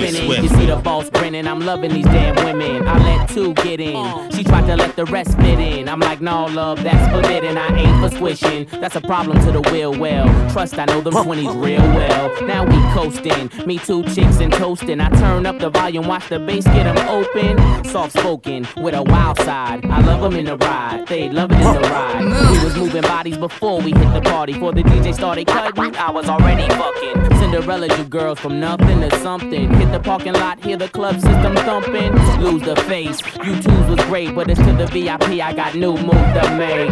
Germany. 0.00 0.29
The 0.70 0.76
boss 0.76 1.10
grinning. 1.10 1.48
I'm 1.48 1.58
loving 1.58 1.92
these 1.92 2.04
damn 2.04 2.36
women. 2.44 2.86
I 2.86 2.96
let 2.98 3.28
two 3.28 3.54
get 3.54 3.80
in. 3.80 4.30
She 4.30 4.44
tried 4.44 4.68
to 4.68 4.76
let 4.76 4.94
the 4.94 5.04
rest 5.06 5.36
fit 5.38 5.58
in. 5.58 5.88
I'm 5.88 5.98
like, 5.98 6.20
no, 6.20 6.46
love, 6.46 6.84
that's 6.84 7.12
forbidden. 7.12 7.58
I 7.58 7.76
ain't 7.76 8.00
for 8.00 8.16
squishing. 8.16 8.68
That's 8.80 8.94
a 8.94 9.00
problem 9.00 9.44
to 9.46 9.50
the 9.50 9.62
will 9.62 9.98
well. 9.98 10.28
Trust, 10.52 10.78
I 10.78 10.84
know 10.84 11.00
them 11.00 11.12
20s 11.12 11.60
real 11.60 11.80
well. 11.80 12.46
Now 12.46 12.64
we 12.64 12.94
coasting. 12.94 13.50
Me 13.66 13.78
two 13.78 14.04
chicks 14.14 14.38
and 14.38 14.52
toasting. 14.52 15.00
I 15.00 15.08
turn 15.08 15.44
up 15.44 15.58
the 15.58 15.70
volume, 15.70 16.06
watch 16.06 16.28
the 16.28 16.38
bass 16.38 16.62
get 16.66 16.84
them 16.84 17.08
open. 17.08 17.84
Soft 17.84 18.16
spoken 18.16 18.64
with 18.76 18.94
a 18.94 19.02
wild 19.02 19.38
side. 19.38 19.84
I 19.86 20.00
love 20.02 20.20
them 20.20 20.38
in 20.38 20.44
the 20.44 20.56
ride. 20.56 21.08
They 21.08 21.30
love 21.30 21.50
it 21.50 21.56
in 21.56 21.82
the 21.82 21.88
ride. 21.88 22.22
We 22.52 22.64
was 22.64 22.76
moving 22.76 23.02
bodies 23.02 23.38
before 23.38 23.80
we 23.80 23.90
hit 23.90 24.14
the 24.14 24.20
party. 24.20 24.52
Before 24.52 24.72
the 24.72 24.84
DJ 24.84 25.14
started 25.14 25.48
cutting, 25.48 25.96
I 25.96 26.12
was 26.12 26.28
already 26.28 26.68
fucking. 26.68 27.38
Cinderella, 27.40 27.88
you 27.96 28.04
girls 28.04 28.38
from 28.38 28.60
nothing 28.60 29.00
to 29.00 29.10
something. 29.18 29.74
Hit 29.74 29.90
the 29.90 29.98
parking 29.98 30.34
lot, 30.34 30.59
hear 30.62 30.76
the 30.76 30.88
club 30.88 31.14
system 31.14 31.54
thumping. 31.56 32.12
Lose 32.40 32.62
the 32.62 32.76
face. 32.88 33.20
You 33.44 33.60
twos 33.60 33.88
was 33.88 34.00
great, 34.06 34.34
but 34.34 34.50
it's 34.50 34.60
to 34.60 34.72
the 34.72 34.86
VIP. 34.86 35.40
I 35.40 35.52
got 35.52 35.74
new 35.74 35.96
move 35.96 36.12
to 36.12 36.54
make. 36.56 36.90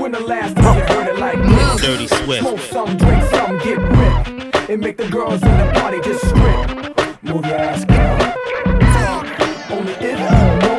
When 0.00 0.12
the 0.12 0.20
last 0.20 0.56
time 0.56 0.78
you 0.78 0.84
heard 0.84 1.08
it 1.08 1.18
like 1.18 1.38
this? 1.38 1.80
Dirty 1.80 2.06
Swift. 2.06 2.40
Smoke 2.40 2.60
some, 2.60 2.96
drink 2.96 3.22
some, 3.30 3.58
get 3.58 3.78
ripped. 3.78 4.70
And 4.70 4.80
make 4.80 4.96
the 4.96 5.08
girls 5.08 5.42
in 5.42 5.56
the 5.58 5.72
party 5.74 6.00
just 6.00 6.26
strip. 6.26 7.22
Move 7.22 7.44
your 7.46 7.56
ass, 7.56 7.84
girl. 7.84 9.78
Only 9.78 9.92
if 9.92 10.73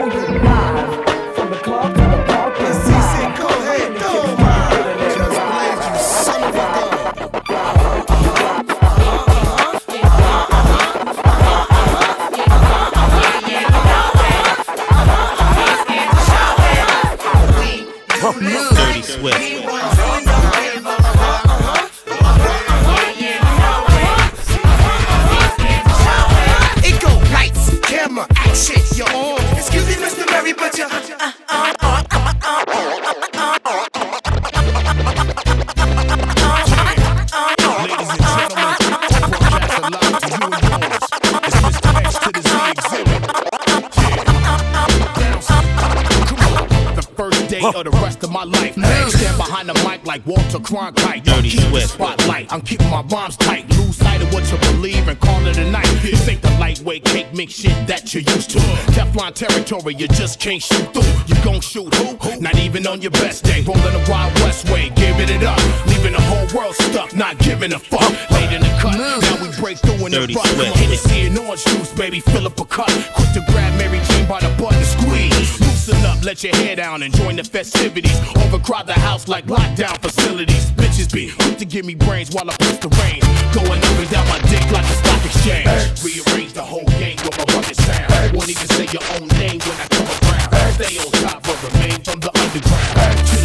mic 50.59 50.71
like 50.71 50.95
Cronkite. 50.95 51.23
Dirty 51.23 51.49
Keep 51.49 51.59
the 51.61 51.69
Swift. 51.69 51.89
spotlight. 51.89 52.51
I'm 52.51 52.61
keeping 52.61 52.89
my 52.89 53.01
bombs 53.01 53.37
tight. 53.37 53.69
Lose 53.77 53.95
sight 53.95 54.21
of 54.21 54.33
what 54.33 54.49
you 54.51 54.57
believe 54.71 55.07
and 55.07 55.19
call 55.19 55.45
it 55.47 55.57
a 55.57 55.69
night. 55.69 55.85
This 56.01 56.27
ain't 56.27 56.41
the 56.41 56.51
lightweight 56.59 57.03
cake 57.05 57.33
mix 57.33 57.53
shit 57.53 57.87
that 57.87 58.13
you 58.13 58.21
used 58.21 58.49
to. 58.51 58.59
Teflon 58.93 59.33
territory, 59.33 59.95
you 59.95 60.07
just 60.07 60.39
can't 60.39 60.61
shoot 60.61 60.93
through. 60.93 61.03
You 61.27 61.35
gon' 61.43 61.61
shoot 61.61 61.93
who? 61.95 62.39
Not 62.39 62.57
even 62.57 62.87
on 62.87 63.01
your 63.01 63.11
best 63.11 63.43
day. 63.43 63.61
Rolling 63.61 63.81
the 63.81 64.05
Wild 64.09 64.33
West 64.41 64.69
way, 64.69 64.89
giving 64.95 65.29
it 65.29 65.43
up. 65.43 65.59
Leaving 65.87 66.13
the 66.13 66.21
whole 66.21 66.47
world 66.57 66.75
stuck, 66.75 67.15
not 67.15 67.37
giving 67.39 67.73
a 67.73 67.79
fuck. 67.79 68.09
Late 68.31 68.53
in 68.53 68.61
the 68.61 68.77
cut, 68.79 68.97
now 68.97 69.41
we 69.41 69.49
break 69.59 69.77
through 69.79 70.05
in 70.05 70.11
the 70.11 70.19
Dirty 70.19 70.35
rut. 70.35 70.47
Swift. 70.47 70.75
Hennessy 70.75 71.27
and 71.27 71.37
orange 71.39 71.63
juice, 71.65 71.91
baby, 71.93 72.19
fill 72.19 72.45
up 72.45 72.59
a 72.59 72.65
cup. 72.65 72.89
Quick 73.15 73.31
to 73.33 73.43
grab 73.51 73.77
Mary 73.77 73.99
Jane 74.07 74.27
by 74.27 74.39
the 74.39 74.49
butt 74.61 74.73
and 74.73 74.85
squeeze. 74.85 75.64
Listen 75.87 76.05
up, 76.07 76.25
let 76.25 76.43
your 76.43 76.55
hair 76.55 76.75
down 76.75 77.03
and 77.03 77.13
join 77.13 77.35
the 77.35 77.43
festivities. 77.43 78.17
Overcrowd 78.37 78.87
the 78.87 78.93
house 78.93 79.27
like 79.27 79.45
lockdown 79.45 79.95
facilities. 80.01 80.71
Bitches 80.71 81.13
be 81.13 81.29
quick 81.29 81.59
to 81.59 81.65
give 81.65 81.85
me 81.85 81.93
brains 81.93 82.33
while 82.33 82.49
I 82.49 82.55
push 82.57 82.77
the 82.77 82.89
rain. 83.05 83.21
Going 83.53 83.77
up 83.77 83.99
and 84.01 84.09
down 84.09 84.27
my 84.27 84.39
dick 84.49 84.65
like 84.71 84.83
a 84.83 84.95
stock 84.97 85.23
exchange. 85.23 85.69
Rearrange 86.01 86.53
the 86.53 86.63
whole 86.63 86.89
game 86.97 87.17
with 87.21 87.37
my 87.37 87.45
rugged 87.53 87.77
sound. 87.77 88.33
Won't 88.35 88.49
even 88.49 88.67
say 88.73 88.87
your 88.89 89.05
own 89.13 89.27
name 89.37 89.61
when 89.61 89.77
I 89.77 89.85
come 89.93 90.09
around. 90.09 90.73
Stay 90.73 90.97
on 90.97 91.11
top, 91.21 91.43
but 91.43 91.61
remain 91.61 92.01
from 92.01 92.19
the 92.19 92.33
underground. 92.33 93.27
To 93.29 93.44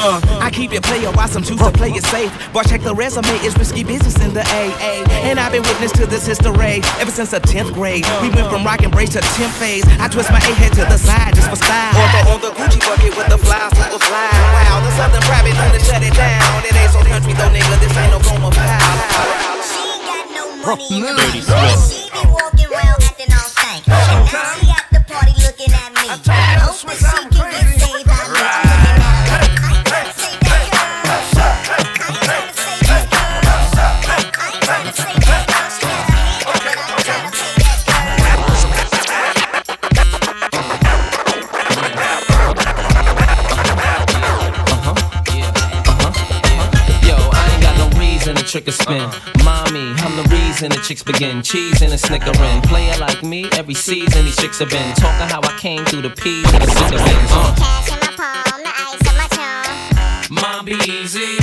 Uh, 0.00 0.16
I 0.40 0.48
keep 0.48 0.72
it 0.72 0.82
player, 0.82 1.12
why 1.12 1.26
some 1.26 1.42
choose 1.42 1.60
to 1.60 1.70
play 1.70 1.92
it 1.92 2.02
safe. 2.08 2.32
Boy, 2.52 2.62
check 2.64 2.80
the 2.80 2.94
resume, 2.94 3.28
it's 3.44 3.52
risky 3.58 3.84
business 3.84 4.16
in 4.24 4.32
the 4.32 4.40
AA. 4.40 5.04
And 5.28 5.38
I've 5.38 5.52
been 5.52 5.62
witness 5.62 5.92
to 6.00 6.06
this 6.06 6.24
history 6.24 6.80
ever 6.96 7.12
since 7.12 7.32
the 7.32 7.40
10th 7.40 7.74
grade. 7.74 8.08
We 8.24 8.32
went 8.32 8.48
from 8.48 8.64
rock 8.64 8.80
and 8.80 8.90
brace 8.90 9.12
to 9.12 9.20
10th 9.20 9.52
phase. 9.60 9.84
I 10.00 10.08
twist 10.08 10.32
my 10.32 10.40
A 10.40 10.52
head 10.56 10.72
to 10.80 10.88
the 10.88 10.96
side 10.96 11.34
just 11.36 11.50
for 11.50 11.56
style. 11.60 11.92
On 12.00 12.08
the, 12.16 12.20
on 12.32 12.40
the 12.40 12.50
Gucci 12.56 12.80
bucket 12.80 13.12
with 13.12 13.28
the 13.28 13.36
fly, 13.36 13.68
super 13.76 14.00
fly. 14.00 14.32
Wow, 14.56 14.80
the 14.80 14.90
Southern 14.96 15.20
private 15.28 15.52
known 15.52 15.72
to 15.76 15.80
shut 15.84 16.00
it 16.00 16.14
down. 16.16 16.64
It 16.64 16.72
ain't 16.72 16.90
so 16.90 17.04
country 17.04 17.34
though, 17.36 17.52
nigga, 17.52 17.76
this 17.84 17.92
ain't 18.00 18.10
no 18.10 18.18
form 18.24 18.44
of 18.44 18.54
power. 18.56 19.20
Dirty 20.70 21.40
Swift. 21.40 21.92
She 21.92 22.10
be 22.10 22.24
walking 22.30 22.72
around 22.72 23.02
acting 23.02 23.32
all 23.32 23.48
stank. 23.52 23.88
And 23.88 24.32
now 24.32 24.54
she 24.56 24.70
at 24.70 24.86
the 24.92 25.00
party 25.04 25.32
looking 25.44 25.72
at 25.72 25.92
me. 25.92 26.08
Hope 26.08 26.24
that 26.24 26.72
she 26.80 27.28
can 27.36 27.49
trick 48.50 48.66
or 48.66 48.72
spin. 48.72 49.08
Mommy, 49.44 49.94
I'm 50.02 50.16
the 50.16 50.26
reason 50.28 50.70
the 50.70 50.78
chicks 50.78 51.04
begin. 51.04 51.40
Cheese 51.40 51.82
and 51.82 51.92
a 51.92 51.98
snickering. 51.98 52.60
Player 52.62 52.96
like 52.98 53.22
me, 53.22 53.48
every 53.52 53.74
season 53.74 54.24
these 54.24 54.36
chicks 54.36 54.58
have 54.58 54.70
been 54.70 54.94
talking 54.96 55.28
how 55.28 55.40
I 55.42 55.56
came 55.58 55.84
through 55.84 56.02
the 56.02 56.10
P 56.10 56.42
and 56.52 56.62
the 56.62 56.70
cigarettes. 56.70 57.32
Uh. 57.32 57.54
Cash 57.56 57.92
in 57.92 58.00
my 58.00 58.12
palm, 58.16 58.62
the 58.62 58.72
ice 58.74 59.00
in 59.08 59.16
my 59.16 59.28
charm. 59.28 60.34
Mom, 60.34 60.64
be 60.64 60.74
easy. 60.90 61.39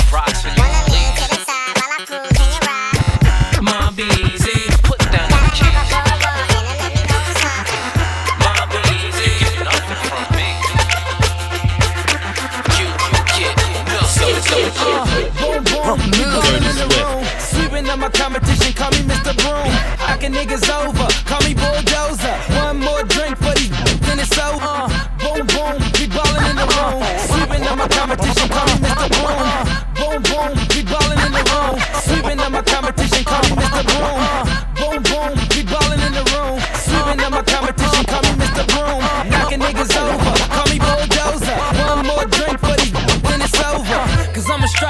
The 16.56 16.88
room. 16.98 17.24
Sweeping 17.40 17.90
up 17.90 18.00
my 18.00 18.10
competition, 18.10 18.74
call 18.74 18.92
me 18.92 19.04
Mr. 19.04 19.34
Broom. 19.38 19.98
Knocking 20.18 20.34
niggas 20.34 20.68
over, 20.70 21.08
call 21.26 21.42
me 21.48 21.54
Bulldozer. 21.54 22.57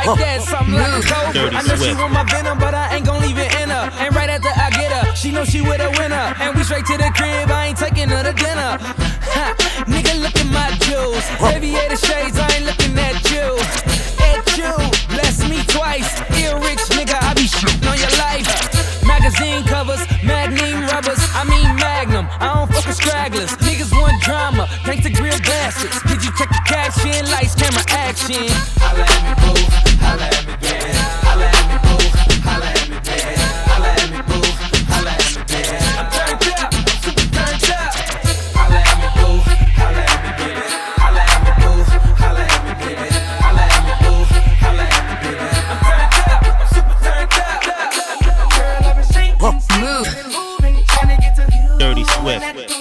Cause 0.07 0.15
I'ma 0.15 0.23
that 0.23 0.39
something 0.47 0.79
like 0.79 0.95
a 0.95 1.01
cobra. 1.03 1.33
Dirty 1.35 1.55
I 1.57 1.61
know 1.67 1.75
she 1.75 1.91
Swift. 1.91 1.99
want 1.99 2.13
my 2.15 2.23
venom, 2.31 2.57
but 2.59 2.71
I 2.73 2.95
ain't 2.95 3.05
gon' 3.05 3.19
leave 3.19 3.35
it 3.35 3.51
in 3.59 3.67
her. 3.67 3.91
And 3.99 4.15
right 4.15 4.29
after 4.31 4.47
I 4.47 4.71
get 4.71 4.87
her, 4.95 5.03
she 5.19 5.35
know 5.35 5.43
she 5.43 5.59
with 5.59 5.83
a 5.83 5.91
winner. 5.99 6.31
And 6.39 6.55
we 6.55 6.63
straight 6.63 6.87
to 6.87 6.95
the 6.95 7.11
crib, 7.11 7.51
I 7.51 7.67
ain't 7.67 7.77
taking 7.77 8.07
her 8.07 8.23
to 8.23 8.31
dinner. 8.31 8.79
Ha, 9.35 9.51
nigga, 9.83 10.15
look 10.23 10.31
at 10.39 10.47
my 10.47 10.71
jewels. 10.87 11.27
Aviator 11.43 11.99
shades, 11.99 12.39
I 12.39 12.47
ain't 12.55 12.63
looking 12.63 12.95
at 12.95 13.19
you. 13.27 13.51
At 14.31 14.47
you, 14.55 14.71
bless 15.11 15.43
me 15.43 15.59
twice. 15.67 16.07
Ear 16.39 16.55
rich, 16.55 16.87
nigga, 16.95 17.19
I 17.19 17.35
be 17.35 17.43
shitting 17.43 17.83
on 17.91 17.99
your 17.99 18.13
life. 18.15 18.47
Magazine 19.03 19.67
covers, 19.67 20.07
magnum 20.23 20.87
rubbers, 20.87 21.19
I 21.35 21.43
mean 21.51 21.67
magnum. 21.75 22.31
I 22.39 22.55
don't 22.55 22.71
fuck 22.71 22.87
with 22.87 22.95
stragglers. 22.95 23.51
Niggas 23.59 23.91
want 23.91 24.23
drama, 24.23 24.71
thanks 24.87 25.03
to 25.03 25.11
grill 25.11 25.35
bastards. 25.43 25.99
Did 26.07 26.23
you 26.23 26.31
check 26.39 26.47
the 26.47 26.63
caption? 26.63 27.27
Lights, 27.27 27.55
camera, 27.59 27.83
action. 27.91 28.47
I 28.79 28.95
let 28.95 29.11
me, 29.19 29.83
boo. 29.83 29.86
Swift. 52.27 52.76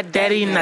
My 0.00 0.10
daddy 0.10 0.42
and 0.44 0.54